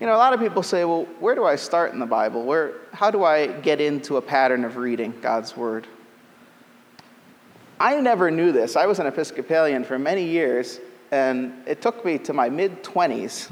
You 0.00 0.06
know, 0.06 0.14
a 0.14 0.16
lot 0.16 0.32
of 0.32 0.40
people 0.40 0.62
say, 0.62 0.86
well, 0.86 1.04
where 1.18 1.34
do 1.34 1.44
I 1.44 1.56
start 1.56 1.92
in 1.92 1.98
the 1.98 2.06
Bible? 2.06 2.42
Where, 2.42 2.72
how 2.94 3.10
do 3.10 3.22
I 3.22 3.48
get 3.48 3.82
into 3.82 4.16
a 4.16 4.22
pattern 4.22 4.64
of 4.64 4.78
reading 4.78 5.12
God's 5.20 5.54
Word? 5.54 5.86
I 7.78 8.00
never 8.00 8.30
knew 8.30 8.50
this. 8.50 8.76
I 8.76 8.86
was 8.86 8.98
an 8.98 9.06
Episcopalian 9.06 9.84
for 9.84 9.98
many 9.98 10.24
years, 10.24 10.80
and 11.10 11.52
it 11.66 11.82
took 11.82 12.02
me 12.02 12.16
to 12.18 12.32
my 12.32 12.48
mid 12.48 12.82
20s 12.82 13.50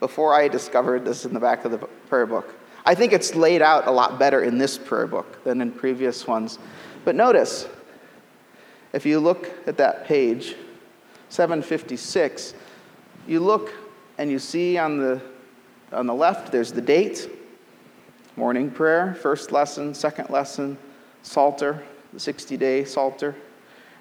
before 0.00 0.34
I 0.34 0.48
discovered 0.48 1.04
this 1.04 1.24
in 1.24 1.32
the 1.32 1.38
back 1.38 1.64
of 1.64 1.70
the 1.70 1.78
prayer 1.78 2.26
book. 2.26 2.56
I 2.84 2.96
think 2.96 3.12
it's 3.12 3.36
laid 3.36 3.62
out 3.62 3.86
a 3.86 3.90
lot 3.92 4.18
better 4.18 4.42
in 4.42 4.58
this 4.58 4.76
prayer 4.76 5.06
book 5.06 5.44
than 5.44 5.60
in 5.60 5.70
previous 5.70 6.26
ones. 6.26 6.58
But 7.04 7.14
notice, 7.14 7.68
if 8.92 9.06
you 9.06 9.20
look 9.20 9.48
at 9.68 9.76
that 9.76 10.06
page, 10.06 10.56
756, 11.28 12.54
you 13.28 13.38
look 13.38 13.72
and 14.18 14.28
you 14.28 14.40
see 14.40 14.76
on 14.76 14.98
the 14.98 15.22
on 15.92 16.06
the 16.06 16.14
left, 16.14 16.52
there's 16.52 16.72
the 16.72 16.82
date, 16.82 17.30
morning 18.36 18.70
prayer, 18.70 19.14
first 19.14 19.52
lesson, 19.52 19.94
second 19.94 20.30
lesson, 20.30 20.76
Psalter, 21.22 21.82
the 22.12 22.20
60 22.20 22.56
day 22.56 22.84
Psalter. 22.84 23.34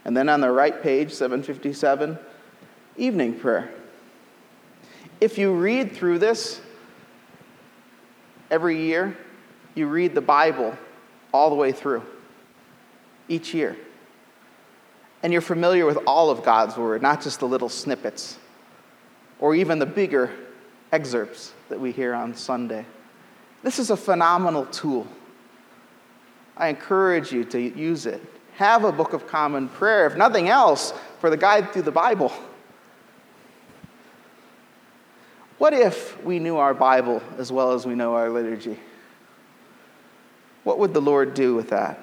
And 0.06 0.16
then 0.16 0.30
on 0.30 0.42
the 0.42 0.52
right 0.52 0.82
page, 0.82 1.12
757, 1.14 2.18
evening 2.98 3.40
prayer. 3.40 3.70
If 5.20 5.38
you 5.38 5.54
read 5.54 5.94
through 5.94 6.20
this 6.20 6.62
every 8.52 8.82
year, 8.82 9.18
you 9.76 9.88
read 9.88 10.14
the 10.14 10.22
Bible 10.22 10.78
all 11.34 11.50
the 11.50 11.56
way 11.56 11.72
through, 11.72 12.04
each 13.28 13.54
year. 13.54 13.76
And 15.24 15.34
you're 15.34 15.42
familiar 15.42 15.86
with 15.86 15.98
all 16.06 16.30
of 16.30 16.44
God's 16.44 16.78
Word, 16.78 17.02
not 17.02 17.22
just 17.22 17.40
the 17.40 17.48
little 17.48 17.70
snippets 17.70 18.38
or 19.40 19.56
even 19.56 19.80
the 19.80 19.86
bigger 19.86 20.32
excerpts 20.92 21.54
that 21.70 21.80
we 21.80 21.92
hear 21.92 22.14
on 22.14 22.36
Sunday. 22.36 22.86
This 23.64 23.80
is 23.80 23.90
a 23.90 23.98
phenomenal 23.98 24.66
tool. 24.68 25.08
I 26.56 26.70
encourage 26.70 27.32
you 27.32 27.44
to 27.46 27.60
use 27.60 28.06
it. 28.06 28.22
Have 28.56 28.84
a 28.84 28.92
book 28.92 29.14
of 29.14 29.28
common 29.28 29.70
prayer, 29.70 30.08
if 30.08 30.16
nothing 30.16 30.50
else, 30.50 30.94
for 31.20 31.30
the 31.30 31.38
guide 31.38 31.72
through 31.72 31.84
the 31.84 31.92
Bible. 31.92 32.32
What 35.58 35.74
if 35.74 36.24
we 36.24 36.40
knew 36.40 36.58
our 36.58 36.74
Bible 36.74 37.22
as 37.38 37.52
well 37.52 37.74
as 37.74 37.86
we 37.86 37.96
know 37.96 38.16
our 38.16 38.30
liturgy? 38.30 38.78
What 40.64 40.80
would 40.80 40.94
the 40.94 41.02
Lord 41.02 41.34
do 41.34 41.56
with 41.56 41.70
that? 41.70 42.00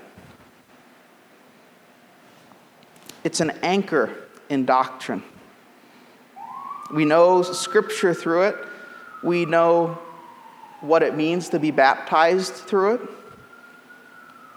It's 3.22 3.40
an 3.40 3.50
anchor 3.62 4.14
in 4.48 4.66
doctrine. 4.66 5.22
We 6.92 7.04
know 7.04 7.42
Scripture 7.42 8.12
through 8.12 8.42
it. 8.42 8.56
We 9.24 9.46
know 9.46 9.98
what 10.82 11.02
it 11.02 11.16
means 11.16 11.48
to 11.48 11.58
be 11.58 11.70
baptized 11.70 12.52
through 12.52 12.96
it. 12.96 13.00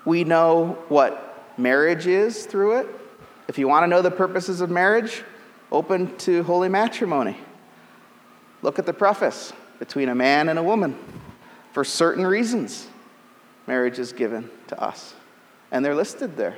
We 0.04 0.26
know 0.26 0.78
what 0.90 1.56
marriage 1.58 2.06
is 2.06 2.46
through 2.46 2.80
it. 2.80 2.88
If 3.48 3.58
you 3.58 3.70
want 3.70 3.84
to 3.84 3.88
know 3.88 4.02
the 4.02 4.12
purposes 4.12 4.60
of 4.60 4.70
marriage, 4.70 5.24
open 5.72 6.18
to 6.18 6.44
holy 6.44 6.68
matrimony. 6.68 7.38
Look 8.62 8.78
at 8.78 8.86
the 8.86 8.94
preface 8.94 9.54
between 9.80 10.10
a 10.10 10.16
man 10.16 10.50
and 10.50 10.60
a 10.60 10.64
woman. 10.64 10.98
For 11.72 11.86
certain 11.86 12.28
reasons, 12.28 12.88
marriage 13.68 14.00
is 14.00 14.12
given 14.12 14.50
to 14.68 14.82
us, 14.84 15.14
and 15.72 15.86
they're 15.86 15.96
listed 15.96 16.36
there. 16.36 16.58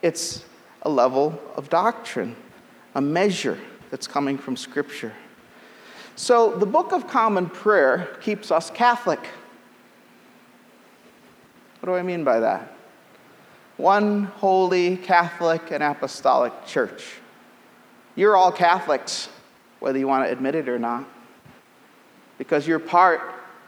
It's 0.00 0.44
a 0.82 0.88
level 0.88 1.40
of 1.56 1.68
doctrine, 1.70 2.36
a 2.94 3.00
measure 3.00 3.58
that's 3.90 4.06
coming 4.06 4.38
from 4.38 4.56
Scripture. 4.56 5.12
So 6.20 6.54
the 6.54 6.66
Book 6.66 6.92
of 6.92 7.08
Common 7.08 7.48
Prayer 7.48 8.14
keeps 8.20 8.50
us 8.50 8.68
Catholic. 8.68 9.20
What 11.80 11.86
do 11.86 11.94
I 11.94 12.02
mean 12.02 12.24
by 12.24 12.40
that? 12.40 12.76
One 13.78 14.24
holy 14.24 14.98
Catholic 14.98 15.70
and 15.70 15.82
Apostolic 15.82 16.66
Church. 16.66 17.06
You're 18.16 18.36
all 18.36 18.52
Catholics, 18.52 19.30
whether 19.78 19.98
you 19.98 20.06
want 20.06 20.26
to 20.26 20.30
admit 20.30 20.54
it 20.54 20.68
or 20.68 20.78
not, 20.78 21.08
because 22.36 22.68
you're 22.68 22.78
part 22.78 23.22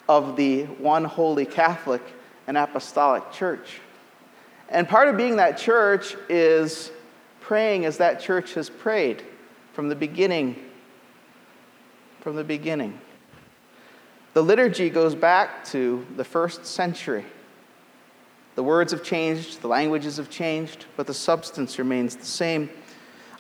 of 0.06 0.36
the 0.36 0.64
one 0.64 1.04
holy 1.04 1.46
Catholic 1.46 2.02
and 2.46 2.58
Apostolic 2.58 3.32
Church. 3.32 3.80
And 4.68 4.86
part 4.86 5.08
of 5.08 5.16
being 5.16 5.36
that 5.36 5.56
church 5.56 6.16
is 6.28 6.90
praying 7.40 7.86
as 7.86 7.96
that 7.96 8.20
church 8.20 8.52
has 8.52 8.68
prayed 8.68 9.22
from 9.72 9.88
the 9.88 9.96
beginning. 9.96 10.62
From 12.22 12.36
the 12.36 12.44
beginning. 12.44 13.00
The 14.34 14.42
liturgy 14.42 14.90
goes 14.90 15.16
back 15.16 15.64
to 15.66 16.06
the 16.16 16.22
first 16.22 16.64
century. 16.64 17.26
The 18.54 18.62
words 18.62 18.92
have 18.92 19.02
changed, 19.02 19.60
the 19.60 19.66
languages 19.66 20.18
have 20.18 20.30
changed, 20.30 20.86
but 20.96 21.08
the 21.08 21.14
substance 21.14 21.80
remains 21.80 22.14
the 22.14 22.24
same. 22.24 22.70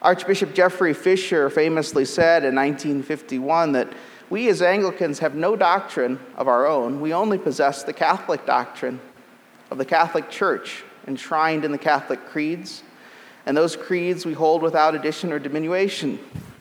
Archbishop 0.02 0.52
Geoffrey 0.52 0.94
Fisher 0.94 1.48
famously 1.48 2.04
said 2.04 2.42
in 2.44 2.56
1951 2.56 3.70
that 3.70 3.92
we 4.30 4.48
as 4.48 4.60
Anglicans 4.60 5.20
have 5.20 5.36
no 5.36 5.54
doctrine 5.54 6.18
of 6.34 6.48
our 6.48 6.66
own. 6.66 7.00
We 7.00 7.14
only 7.14 7.38
possess 7.38 7.84
the 7.84 7.92
Catholic 7.92 8.44
doctrine 8.46 9.00
of 9.70 9.78
the 9.78 9.84
Catholic 9.84 10.28
Church 10.28 10.82
enshrined 11.06 11.64
in 11.64 11.70
the 11.70 11.78
Catholic 11.78 12.26
creeds 12.26 12.82
and 13.46 13.56
those 13.56 13.76
creeds 13.76 14.26
we 14.26 14.32
hold 14.32 14.60
without 14.60 14.96
addition 14.96 15.32
or 15.32 15.38
diminution. 15.38 16.18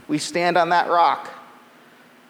We 0.07 0.19
stand 0.19 0.55
on 0.55 0.69
that 0.69 0.87
rock. 0.87 1.31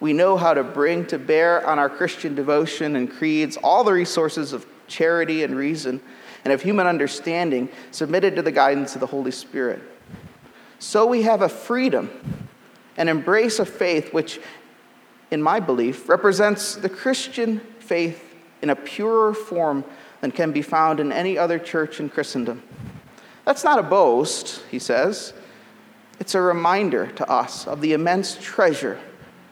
We 0.02 0.14
know 0.14 0.36
how 0.36 0.56
to 0.56 0.64
bring 0.64 1.06
to 1.08 1.20
bear 1.20 1.66
on 1.66 1.78
our 1.78 1.88
Christian 1.88 2.34
devotion 2.34 2.96
and 2.96 3.10
creeds 3.10 3.56
all 3.58 3.84
the 3.84 3.94
resources 3.94 4.52
of 4.52 4.66
charity 4.88 5.44
and 5.44 5.56
reason 5.56 6.02
and 6.44 6.52
of 6.52 6.64
human 6.64 6.88
understanding 6.88 7.70
submitted 7.92 8.36
to 8.36 8.42
the 8.42 8.52
guidance 8.52 8.96
of 8.96 9.00
the 9.00 9.08
Holy 9.08 9.30
Spirit. 9.30 9.80
So 10.80 11.06
we 11.06 11.22
have 11.22 11.44
a 11.44 11.50
freedom, 11.50 12.10
an 12.98 13.10
embrace 13.10 13.60
of 13.60 13.70
faith, 13.70 14.12
which, 14.12 14.42
in 15.30 15.40
my 15.40 15.60
belief, 15.60 16.10
represents 16.10 16.76
the 16.76 16.90
Christian 16.90 17.60
faith 17.78 18.24
in 18.64 18.72
a 18.72 18.76
purer 18.76 19.36
form 19.36 19.86
than 20.22 20.32
can 20.32 20.52
be 20.52 20.64
found 20.64 21.00
in 21.00 21.12
any 21.12 21.38
other 21.38 21.60
church 21.60 22.00
in 22.00 22.10
Christendom. 22.10 22.64
That's 23.46 23.64
not 23.64 23.78
a 23.78 23.84
boast, 23.84 24.64
he 24.72 24.80
says. 24.80 25.34
It's 26.20 26.34
a 26.34 26.42
reminder 26.42 27.06
to 27.12 27.30
us 27.30 27.68
of 27.68 27.82
the 27.82 27.94
immense 27.94 28.36
treasure 28.42 29.00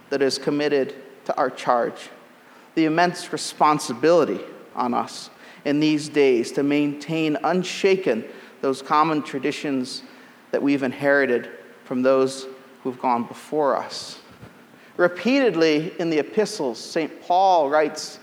that 0.09 0.21
is 0.21 0.37
committed 0.37 0.95
to 1.25 1.37
our 1.37 1.49
charge, 1.49 2.09
the 2.75 2.85
immense 2.85 3.31
responsibility 3.31 4.39
on 4.75 4.93
us 4.93 5.29
in 5.65 5.79
these 5.79 6.09
days 6.09 6.51
to 6.53 6.63
maintain 6.63 7.37
unshaken 7.43 8.23
those 8.61 8.81
common 8.81 9.21
traditions 9.21 10.03
that 10.51 10.61
we've 10.61 10.83
inherited 10.83 11.49
from 11.83 12.01
those 12.01 12.47
who've 12.83 12.99
gone 12.99 13.23
before 13.25 13.75
us. 13.75 14.19
Repeatedly 14.97 15.93
in 15.99 16.09
the 16.09 16.19
epistles, 16.19 16.79
St. 16.79 17.21
Paul 17.21 17.69
writes 17.69 18.19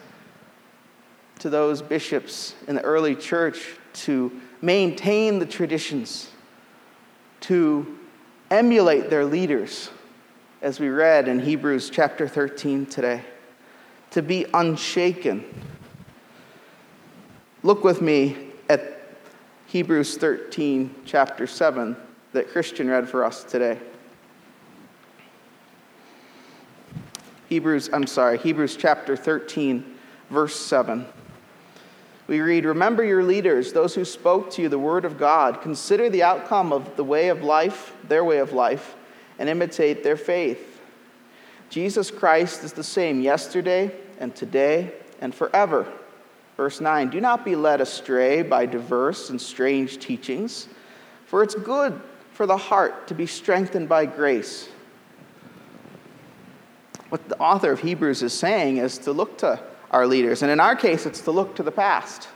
to 1.38 1.50
those 1.50 1.82
bishops 1.82 2.54
in 2.66 2.74
the 2.74 2.82
early 2.82 3.14
church 3.14 3.76
to 3.92 4.32
maintain 4.60 5.38
the 5.38 5.46
traditions, 5.46 6.30
to 7.40 7.98
emulate 8.50 9.10
their 9.10 9.24
leaders, 9.24 9.90
as 10.66 10.80
we 10.80 10.88
read 10.88 11.28
in 11.28 11.38
Hebrews 11.38 11.90
chapter 11.90 12.26
13 12.26 12.86
today, 12.86 13.22
to 14.10 14.20
be 14.20 14.46
unshaken. 14.52 15.44
Look 17.62 17.84
with 17.84 18.02
me 18.02 18.36
at 18.68 19.00
Hebrews 19.68 20.16
13, 20.16 20.92
chapter 21.04 21.46
7, 21.46 21.96
that 22.32 22.48
Christian 22.48 22.90
read 22.90 23.08
for 23.08 23.24
us 23.24 23.44
today. 23.44 23.78
Hebrews, 27.48 27.88
I'm 27.92 28.08
sorry, 28.08 28.36
Hebrews 28.36 28.76
chapter 28.76 29.16
13, 29.16 29.84
verse 30.30 30.56
7. 30.56 31.06
We 32.26 32.40
read, 32.40 32.64
Remember 32.64 33.04
your 33.04 33.22
leaders, 33.22 33.72
those 33.72 33.94
who 33.94 34.04
spoke 34.04 34.50
to 34.54 34.62
you 34.62 34.68
the 34.68 34.80
word 34.80 35.04
of 35.04 35.16
God. 35.16 35.62
Consider 35.62 36.10
the 36.10 36.24
outcome 36.24 36.72
of 36.72 36.96
the 36.96 37.04
way 37.04 37.28
of 37.28 37.44
life, 37.44 37.92
their 38.08 38.24
way 38.24 38.38
of 38.38 38.52
life, 38.52 38.95
and 39.38 39.48
imitate 39.48 40.02
their 40.02 40.16
faith. 40.16 40.80
Jesus 41.68 42.10
Christ 42.10 42.64
is 42.64 42.72
the 42.72 42.84
same 42.84 43.20
yesterday 43.20 43.92
and 44.18 44.34
today 44.34 44.92
and 45.20 45.34
forever. 45.34 45.86
Verse 46.56 46.80
9 46.80 47.10
Do 47.10 47.20
not 47.20 47.44
be 47.44 47.56
led 47.56 47.80
astray 47.80 48.42
by 48.42 48.66
diverse 48.66 49.30
and 49.30 49.40
strange 49.40 49.98
teachings, 49.98 50.68
for 51.26 51.42
it's 51.42 51.54
good 51.54 52.00
for 52.32 52.46
the 52.46 52.56
heart 52.56 53.08
to 53.08 53.14
be 53.14 53.26
strengthened 53.26 53.88
by 53.88 54.06
grace. 54.06 54.68
What 57.08 57.28
the 57.28 57.38
author 57.38 57.72
of 57.72 57.80
Hebrews 57.80 58.22
is 58.22 58.32
saying 58.32 58.78
is 58.78 58.98
to 58.98 59.12
look 59.12 59.38
to 59.38 59.60
our 59.90 60.06
leaders. 60.06 60.42
And 60.42 60.50
in 60.50 60.60
our 60.60 60.74
case, 60.74 61.06
it's 61.06 61.20
to 61.22 61.30
look 61.30 61.54
to 61.56 61.62
the 61.62 61.70
past, 61.70 62.28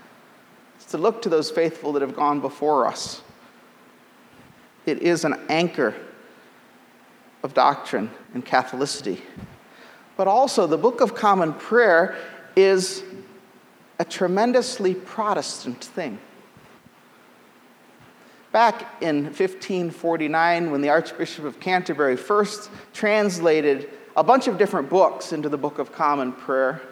it's 0.76 0.86
to 0.86 0.98
look 0.98 1.22
to 1.22 1.28
those 1.28 1.50
faithful 1.50 1.92
that 1.92 2.02
have 2.02 2.16
gone 2.16 2.40
before 2.40 2.86
us. 2.86 3.22
It 4.86 5.02
is 5.02 5.24
an 5.24 5.38
anchor 5.48 5.94
of 7.42 7.54
doctrine 7.54 8.10
and 8.34 8.44
Catholicity. 8.44 9.20
But 10.16 10.28
also, 10.28 10.66
the 10.66 10.76
Book 10.76 11.00
of 11.00 11.14
Common 11.14 11.54
Prayer 11.54 12.16
is 12.56 13.02
a 13.98 14.04
tremendously 14.04 14.94
Protestant 14.94 15.84
thing. 15.84 16.18
Back 18.52 19.02
in 19.02 19.24
1549, 19.24 20.70
when 20.70 20.80
the 20.80 20.88
Archbishop 20.88 21.44
of 21.44 21.60
Canterbury 21.60 22.16
first 22.16 22.68
translated 22.92 23.88
a 24.16 24.24
bunch 24.24 24.48
of 24.48 24.58
different 24.58 24.90
books 24.90 25.32
into 25.32 25.48
the 25.48 25.56
Book 25.56 25.78
of 25.78 25.92
Common 25.92 26.32
Prayer, 26.32 26.82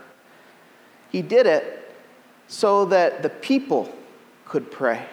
he 1.10 1.20
did 1.20 1.46
it 1.46 1.94
so 2.46 2.84
that 2.86 3.22
the 3.22 3.28
people 3.28 3.92
could 4.44 4.70
pray. 4.70 5.04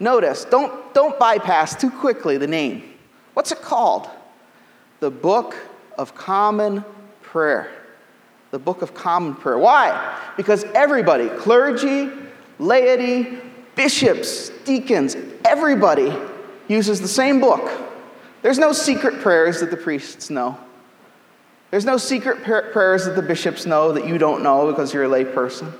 Notice, 0.00 0.44
don't, 0.44 0.92
don't 0.94 1.18
bypass 1.18 1.76
too 1.76 1.90
quickly 1.90 2.38
the 2.38 2.46
name. 2.46 2.94
What's 3.34 3.52
it 3.52 3.62
called? 3.62 4.08
The 5.02 5.10
Book 5.10 5.56
of 5.98 6.14
Common 6.14 6.84
Prayer. 7.22 7.72
The 8.52 8.58
Book 8.60 8.82
of 8.82 8.94
Common 8.94 9.34
Prayer. 9.34 9.58
Why? 9.58 10.16
Because 10.36 10.62
everybody, 10.76 11.28
clergy, 11.28 12.08
laity, 12.60 13.36
bishops, 13.74 14.50
deacons, 14.64 15.16
everybody 15.44 16.16
uses 16.68 17.00
the 17.00 17.08
same 17.08 17.40
book. 17.40 17.68
There's 18.42 18.60
no 18.60 18.72
secret 18.72 19.18
prayers 19.18 19.58
that 19.58 19.72
the 19.72 19.76
priests 19.76 20.30
know. 20.30 20.56
There's 21.72 21.84
no 21.84 21.96
secret 21.96 22.44
prayers 22.44 23.04
that 23.06 23.16
the 23.16 23.22
bishops 23.22 23.66
know 23.66 23.90
that 23.94 24.06
you 24.06 24.18
don't 24.18 24.44
know 24.44 24.70
because 24.70 24.94
you're 24.94 25.02
a 25.02 25.08
lay 25.08 25.24
person. 25.24 25.72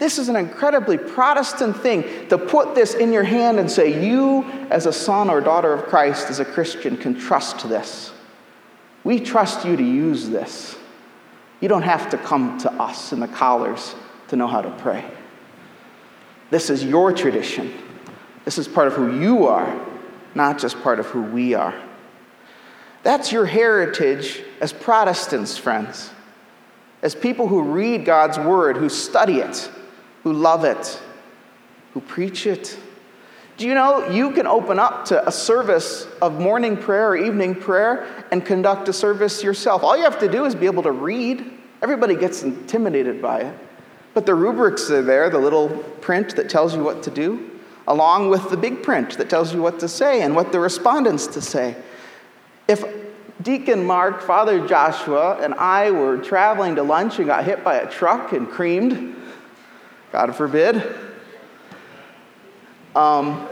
This 0.00 0.18
is 0.18 0.28
an 0.28 0.34
incredibly 0.34 0.98
Protestant 0.98 1.76
thing 1.76 2.26
to 2.26 2.36
put 2.36 2.74
this 2.74 2.94
in 2.94 3.12
your 3.12 3.22
hand 3.22 3.60
and 3.60 3.70
say, 3.70 4.04
You, 4.04 4.42
as 4.70 4.86
a 4.86 4.92
son 4.92 5.30
or 5.30 5.40
daughter 5.40 5.72
of 5.72 5.84
Christ, 5.84 6.28
as 6.28 6.40
a 6.40 6.44
Christian, 6.44 6.96
can 6.96 7.16
trust 7.16 7.68
this. 7.68 8.10
We 9.04 9.20
trust 9.20 9.64
you 9.64 9.76
to 9.76 9.82
use 9.82 10.30
this. 10.30 10.76
You 11.60 11.68
don't 11.68 11.82
have 11.82 12.10
to 12.10 12.18
come 12.18 12.58
to 12.58 12.72
us 12.72 13.12
in 13.12 13.20
the 13.20 13.28
collars 13.28 13.94
to 14.28 14.36
know 14.36 14.46
how 14.46 14.62
to 14.62 14.70
pray. 14.70 15.04
This 16.50 16.70
is 16.70 16.84
your 16.84 17.12
tradition. 17.12 17.72
This 18.44 18.58
is 18.58 18.66
part 18.66 18.88
of 18.88 18.94
who 18.94 19.18
you 19.20 19.46
are, 19.46 19.80
not 20.34 20.58
just 20.58 20.80
part 20.82 20.98
of 20.98 21.06
who 21.06 21.22
we 21.22 21.54
are. 21.54 21.74
That's 23.02 23.32
your 23.32 23.46
heritage 23.46 24.42
as 24.60 24.72
Protestants, 24.72 25.56
friends. 25.58 26.10
as 27.04 27.14
people 27.14 27.46
who 27.46 27.62
read 27.62 28.06
God's 28.06 28.38
word, 28.38 28.78
who 28.78 28.88
study 28.88 29.36
it, 29.40 29.70
who 30.22 30.32
love 30.32 30.64
it, 30.64 31.00
who 31.92 32.00
preach 32.00 32.46
it. 32.46 32.78
Do 33.56 33.68
you 33.68 33.74
know 33.74 34.08
you 34.10 34.32
can 34.32 34.48
open 34.48 34.80
up 34.80 35.04
to 35.06 35.26
a 35.26 35.30
service 35.30 36.08
of 36.20 36.40
morning 36.40 36.76
prayer 36.76 37.10
or 37.10 37.16
evening 37.16 37.54
prayer 37.54 38.24
and 38.32 38.44
conduct 38.44 38.88
a 38.88 38.92
service 38.92 39.44
yourself? 39.44 39.84
All 39.84 39.96
you 39.96 40.02
have 40.02 40.18
to 40.20 40.28
do 40.28 40.44
is 40.44 40.56
be 40.56 40.66
able 40.66 40.82
to 40.82 40.90
read. 40.90 41.52
Everybody 41.80 42.16
gets 42.16 42.42
intimidated 42.42 43.22
by 43.22 43.42
it. 43.42 43.58
But 44.12 44.26
the 44.26 44.34
rubrics 44.34 44.90
are 44.90 45.02
there, 45.02 45.30
the 45.30 45.38
little 45.38 45.68
print 46.00 46.34
that 46.34 46.48
tells 46.48 46.74
you 46.74 46.82
what 46.82 47.04
to 47.04 47.10
do, 47.10 47.60
along 47.86 48.28
with 48.28 48.50
the 48.50 48.56
big 48.56 48.82
print 48.82 49.18
that 49.18 49.30
tells 49.30 49.54
you 49.54 49.62
what 49.62 49.78
to 49.80 49.88
say 49.88 50.22
and 50.22 50.34
what 50.34 50.50
the 50.50 50.58
respondents 50.58 51.28
to 51.28 51.40
say. 51.40 51.76
If 52.66 52.84
Deacon 53.42 53.84
Mark, 53.84 54.22
Father 54.22 54.66
Joshua, 54.66 55.38
and 55.40 55.54
I 55.54 55.92
were 55.92 56.18
traveling 56.18 56.74
to 56.76 56.82
lunch 56.82 57.18
and 57.18 57.26
got 57.26 57.44
hit 57.44 57.62
by 57.62 57.76
a 57.76 57.90
truck 57.90 58.32
and 58.32 58.48
creamed, 58.48 59.14
God 60.10 60.34
forbid, 60.34 60.82
um, 62.94 63.48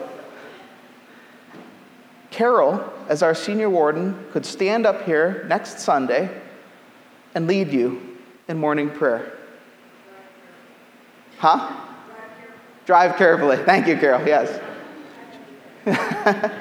Carol, 2.31 2.83
as 3.09 3.23
our 3.23 3.35
senior 3.35 3.69
warden, 3.69 4.27
could 4.33 4.47
stand 4.47 4.87
up 4.87 5.05
here 5.05 5.45
next 5.49 5.81
Sunday 5.81 6.31
and 7.35 7.47
lead 7.47 7.73
you 7.73 8.19
in 8.49 8.59
morning 8.59 8.91
prayer. 8.91 9.39
Huh? 11.39 11.75
Drive 12.87 13.17
carefully. 13.17 13.59
Thank 13.59 13.87
you, 13.87 13.97
Carol. 13.97 14.27
Yes. 14.27 14.61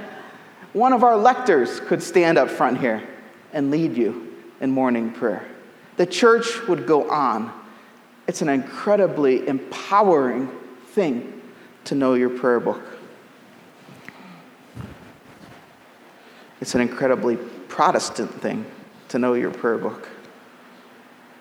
One 0.73 0.93
of 0.93 1.03
our 1.03 1.17
lectors 1.17 1.79
could 1.81 2.01
stand 2.01 2.37
up 2.37 2.49
front 2.49 2.79
here 2.79 3.07
and 3.53 3.71
lead 3.71 3.95
you 3.95 4.35
in 4.59 4.71
morning 4.71 5.11
prayer. 5.11 5.47
The 5.97 6.05
church 6.05 6.67
would 6.67 6.87
go 6.87 7.09
on. 7.09 7.51
It's 8.27 8.41
an 8.41 8.49
incredibly 8.49 9.47
empowering 9.47 10.49
thing 10.87 11.40
to 11.85 11.95
know 11.95 12.13
your 12.13 12.29
prayer 12.29 12.59
book. 12.59 12.81
It's 16.59 16.75
an 16.75 16.81
incredibly 16.81 17.37
Protestant 17.37 18.31
thing 18.41 18.65
to 19.09 19.17
know 19.17 19.33
your 19.33 19.51
prayer 19.51 19.77
book. 19.77 20.07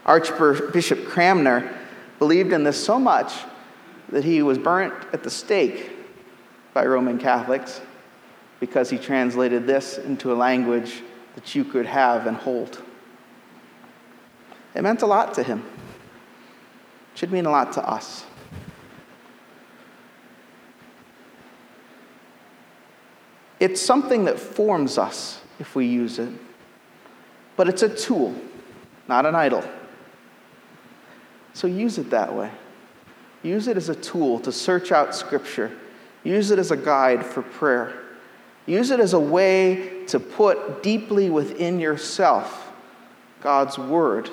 Archbishop 0.06 1.04
Cranmer 1.06 1.76
believed 2.18 2.52
in 2.52 2.64
this 2.64 2.82
so 2.82 2.98
much 2.98 3.34
that 4.08 4.24
he 4.24 4.42
was 4.42 4.58
burnt 4.58 4.94
at 5.12 5.22
the 5.22 5.30
stake 5.30 5.92
by 6.72 6.86
Roman 6.86 7.18
Catholics 7.18 7.80
because 8.60 8.90
he 8.90 8.98
translated 8.98 9.66
this 9.66 9.98
into 9.98 10.32
a 10.32 10.34
language 10.34 11.02
that 11.34 11.54
you 11.54 11.64
could 11.64 11.86
have 11.86 12.26
and 12.26 12.36
hold. 12.36 12.82
It 14.74 14.82
meant 14.82 15.02
a 15.02 15.06
lot 15.06 15.34
to 15.34 15.42
him. 15.42 15.64
It 17.12 17.18
should 17.18 17.32
mean 17.32 17.46
a 17.46 17.50
lot 17.50 17.72
to 17.74 17.88
us. 17.88 18.24
It's 23.60 23.80
something 23.80 24.24
that 24.24 24.40
forms 24.40 24.96
us 24.98 25.40
if 25.58 25.74
we 25.74 25.86
use 25.86 26.18
it, 26.18 26.30
but 27.56 27.68
it's 27.68 27.82
a 27.82 27.94
tool, 27.94 28.34
not 29.06 29.26
an 29.26 29.34
idol. 29.34 29.62
So 31.52 31.66
use 31.66 31.98
it 31.98 32.10
that 32.10 32.34
way. 32.34 32.50
Use 33.42 33.68
it 33.68 33.76
as 33.76 33.90
a 33.90 33.94
tool 33.94 34.40
to 34.40 34.52
search 34.52 34.92
out 34.92 35.14
Scripture. 35.14 35.70
Use 36.24 36.50
it 36.50 36.58
as 36.58 36.70
a 36.70 36.76
guide 36.76 37.24
for 37.24 37.42
prayer. 37.42 37.94
Use 38.66 38.90
it 38.90 39.00
as 39.00 39.12
a 39.12 39.20
way 39.20 40.04
to 40.06 40.20
put 40.20 40.82
deeply 40.82 41.28
within 41.28 41.80
yourself 41.80 42.72
God's 43.42 43.78
Word 43.78 44.30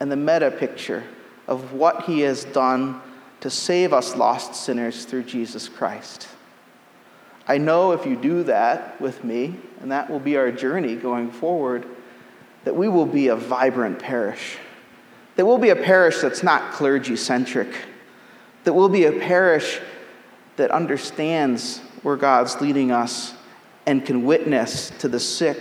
and 0.00 0.10
the 0.10 0.16
meta 0.16 0.50
picture 0.50 1.04
of 1.46 1.72
what 1.72 2.04
He 2.04 2.20
has 2.20 2.44
done 2.44 3.00
to 3.40 3.50
save 3.50 3.92
us 3.92 4.16
lost 4.16 4.54
sinners 4.54 5.04
through 5.04 5.24
Jesus 5.24 5.68
Christ. 5.68 6.28
I 7.46 7.58
know 7.58 7.92
if 7.92 8.06
you 8.06 8.16
do 8.16 8.44
that 8.44 9.00
with 9.00 9.22
me, 9.22 9.56
and 9.80 9.92
that 9.92 10.08
will 10.08 10.20
be 10.20 10.36
our 10.36 10.50
journey 10.50 10.96
going 10.96 11.30
forward, 11.30 11.86
that 12.64 12.74
we 12.74 12.88
will 12.88 13.06
be 13.06 13.28
a 13.28 13.36
vibrant 13.36 13.98
parish. 13.98 14.56
That 15.36 15.44
we'll 15.44 15.58
be 15.58 15.70
a 15.70 15.76
parish 15.76 16.20
that's 16.20 16.42
not 16.42 16.72
clergy 16.72 17.16
centric. 17.16 17.68
That 18.64 18.72
we'll 18.72 18.88
be 18.88 19.04
a 19.04 19.12
parish 19.12 19.80
that 20.56 20.70
understands 20.70 21.80
where 22.02 22.16
God's 22.16 22.60
leading 22.60 22.90
us 22.90 23.34
and 23.86 24.04
can 24.04 24.24
witness 24.24 24.90
to 25.00 25.08
the 25.08 25.20
sick, 25.20 25.58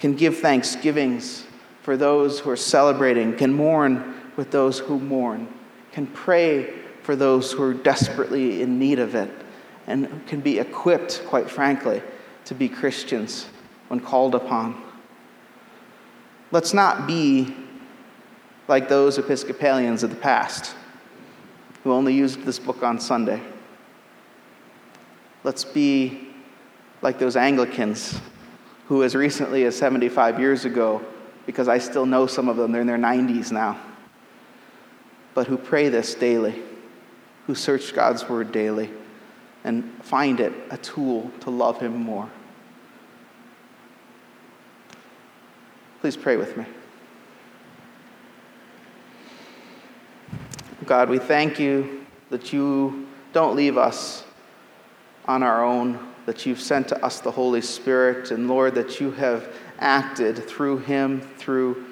can 0.00 0.14
give 0.14 0.38
thanksgivings 0.38 1.44
for 1.82 1.96
those 1.96 2.40
who 2.40 2.50
are 2.50 2.56
celebrating, 2.56 3.36
can 3.36 3.52
mourn 3.52 4.14
with 4.36 4.50
those 4.50 4.80
who 4.80 4.98
mourn, 4.98 5.46
can 5.92 6.06
pray 6.08 6.74
for 7.02 7.14
those 7.14 7.52
who 7.52 7.62
are 7.62 7.74
desperately 7.74 8.62
in 8.62 8.78
need 8.78 8.98
of 8.98 9.14
it, 9.14 9.30
and 9.86 10.26
can 10.26 10.40
be 10.40 10.58
equipped, 10.58 11.22
quite 11.26 11.48
frankly, 11.48 12.02
to 12.46 12.54
be 12.54 12.68
Christians 12.68 13.46
when 13.88 14.00
called 14.00 14.34
upon. 14.34 14.82
Let's 16.50 16.74
not 16.74 17.06
be 17.06 17.54
like 18.68 18.88
those 18.88 19.18
Episcopalians 19.18 20.02
of 20.02 20.10
the 20.10 20.16
past 20.16 20.74
who 21.84 21.92
only 21.92 22.14
used 22.14 22.42
this 22.42 22.58
book 22.58 22.82
on 22.82 22.98
Sunday. 22.98 23.40
Let's 25.44 25.64
be 25.64 26.28
like 27.02 27.18
those 27.18 27.36
Anglicans 27.36 28.20
who, 28.88 29.02
as 29.04 29.14
recently 29.14 29.64
as 29.64 29.76
75 29.76 30.40
years 30.40 30.64
ago, 30.64 31.04
because 31.44 31.68
I 31.68 31.78
still 31.78 32.06
know 32.06 32.26
some 32.26 32.48
of 32.48 32.56
them, 32.56 32.72
they're 32.72 32.80
in 32.80 32.86
their 32.86 32.98
90s 32.98 33.52
now, 33.52 33.80
but 35.34 35.46
who 35.46 35.56
pray 35.56 35.88
this 35.88 36.14
daily, 36.14 36.60
who 37.46 37.54
search 37.54 37.94
God's 37.94 38.28
word 38.28 38.50
daily, 38.50 38.90
and 39.66 39.92
find 40.02 40.38
it 40.38 40.52
a 40.70 40.78
tool 40.78 41.30
to 41.40 41.50
love 41.50 41.80
Him 41.80 41.96
more. 41.96 42.30
Please 46.00 46.16
pray 46.16 46.36
with 46.36 46.56
me. 46.56 46.64
God, 50.86 51.10
we 51.10 51.18
thank 51.18 51.58
you 51.58 52.06
that 52.30 52.52
you 52.52 53.08
don't 53.32 53.56
leave 53.56 53.76
us 53.76 54.22
on 55.24 55.42
our 55.42 55.64
own, 55.64 55.98
that 56.26 56.46
you've 56.46 56.60
sent 56.60 56.86
to 56.88 57.04
us 57.04 57.18
the 57.18 57.32
Holy 57.32 57.60
Spirit, 57.60 58.30
and 58.30 58.46
Lord, 58.46 58.76
that 58.76 59.00
you 59.00 59.10
have 59.10 59.52
acted 59.80 60.36
through 60.46 60.78
him, 60.78 61.20
through 61.38 61.86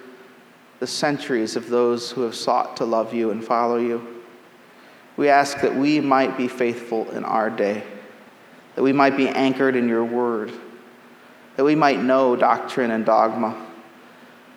the 0.78 0.86
centuries 0.86 1.56
of 1.56 1.68
those 1.68 2.12
who 2.12 2.20
have 2.20 2.36
sought 2.36 2.76
to 2.76 2.84
love 2.84 3.12
you 3.12 3.32
and 3.32 3.44
follow 3.44 3.78
you. 3.78 4.13
We 5.16 5.28
ask 5.28 5.60
that 5.60 5.74
we 5.74 6.00
might 6.00 6.36
be 6.36 6.48
faithful 6.48 7.10
in 7.10 7.24
our 7.24 7.50
day, 7.50 7.84
that 8.74 8.82
we 8.82 8.92
might 8.92 9.16
be 9.16 9.28
anchored 9.28 9.76
in 9.76 9.88
your 9.88 10.04
word, 10.04 10.52
that 11.56 11.64
we 11.64 11.74
might 11.74 12.00
know 12.00 12.34
doctrine 12.34 12.90
and 12.90 13.06
dogma, 13.06 13.54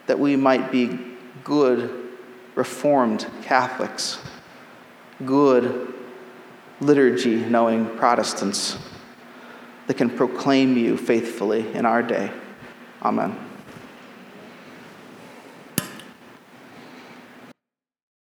that 0.08 0.20
we 0.20 0.36
might 0.36 0.72
be 0.72 1.00
good 1.44 2.08
Reformed 2.56 3.28
Catholics, 3.44 4.18
good 5.24 5.94
liturgy 6.82 7.36
knowing 7.36 7.86
Protestants 7.98 8.78
that 9.86 9.94
can 9.94 10.10
proclaim 10.10 10.76
you 10.76 10.98
faithfully 10.98 11.72
in 11.74 11.86
our 11.86 12.02
day. 12.02 12.32
Amen. 13.04 13.47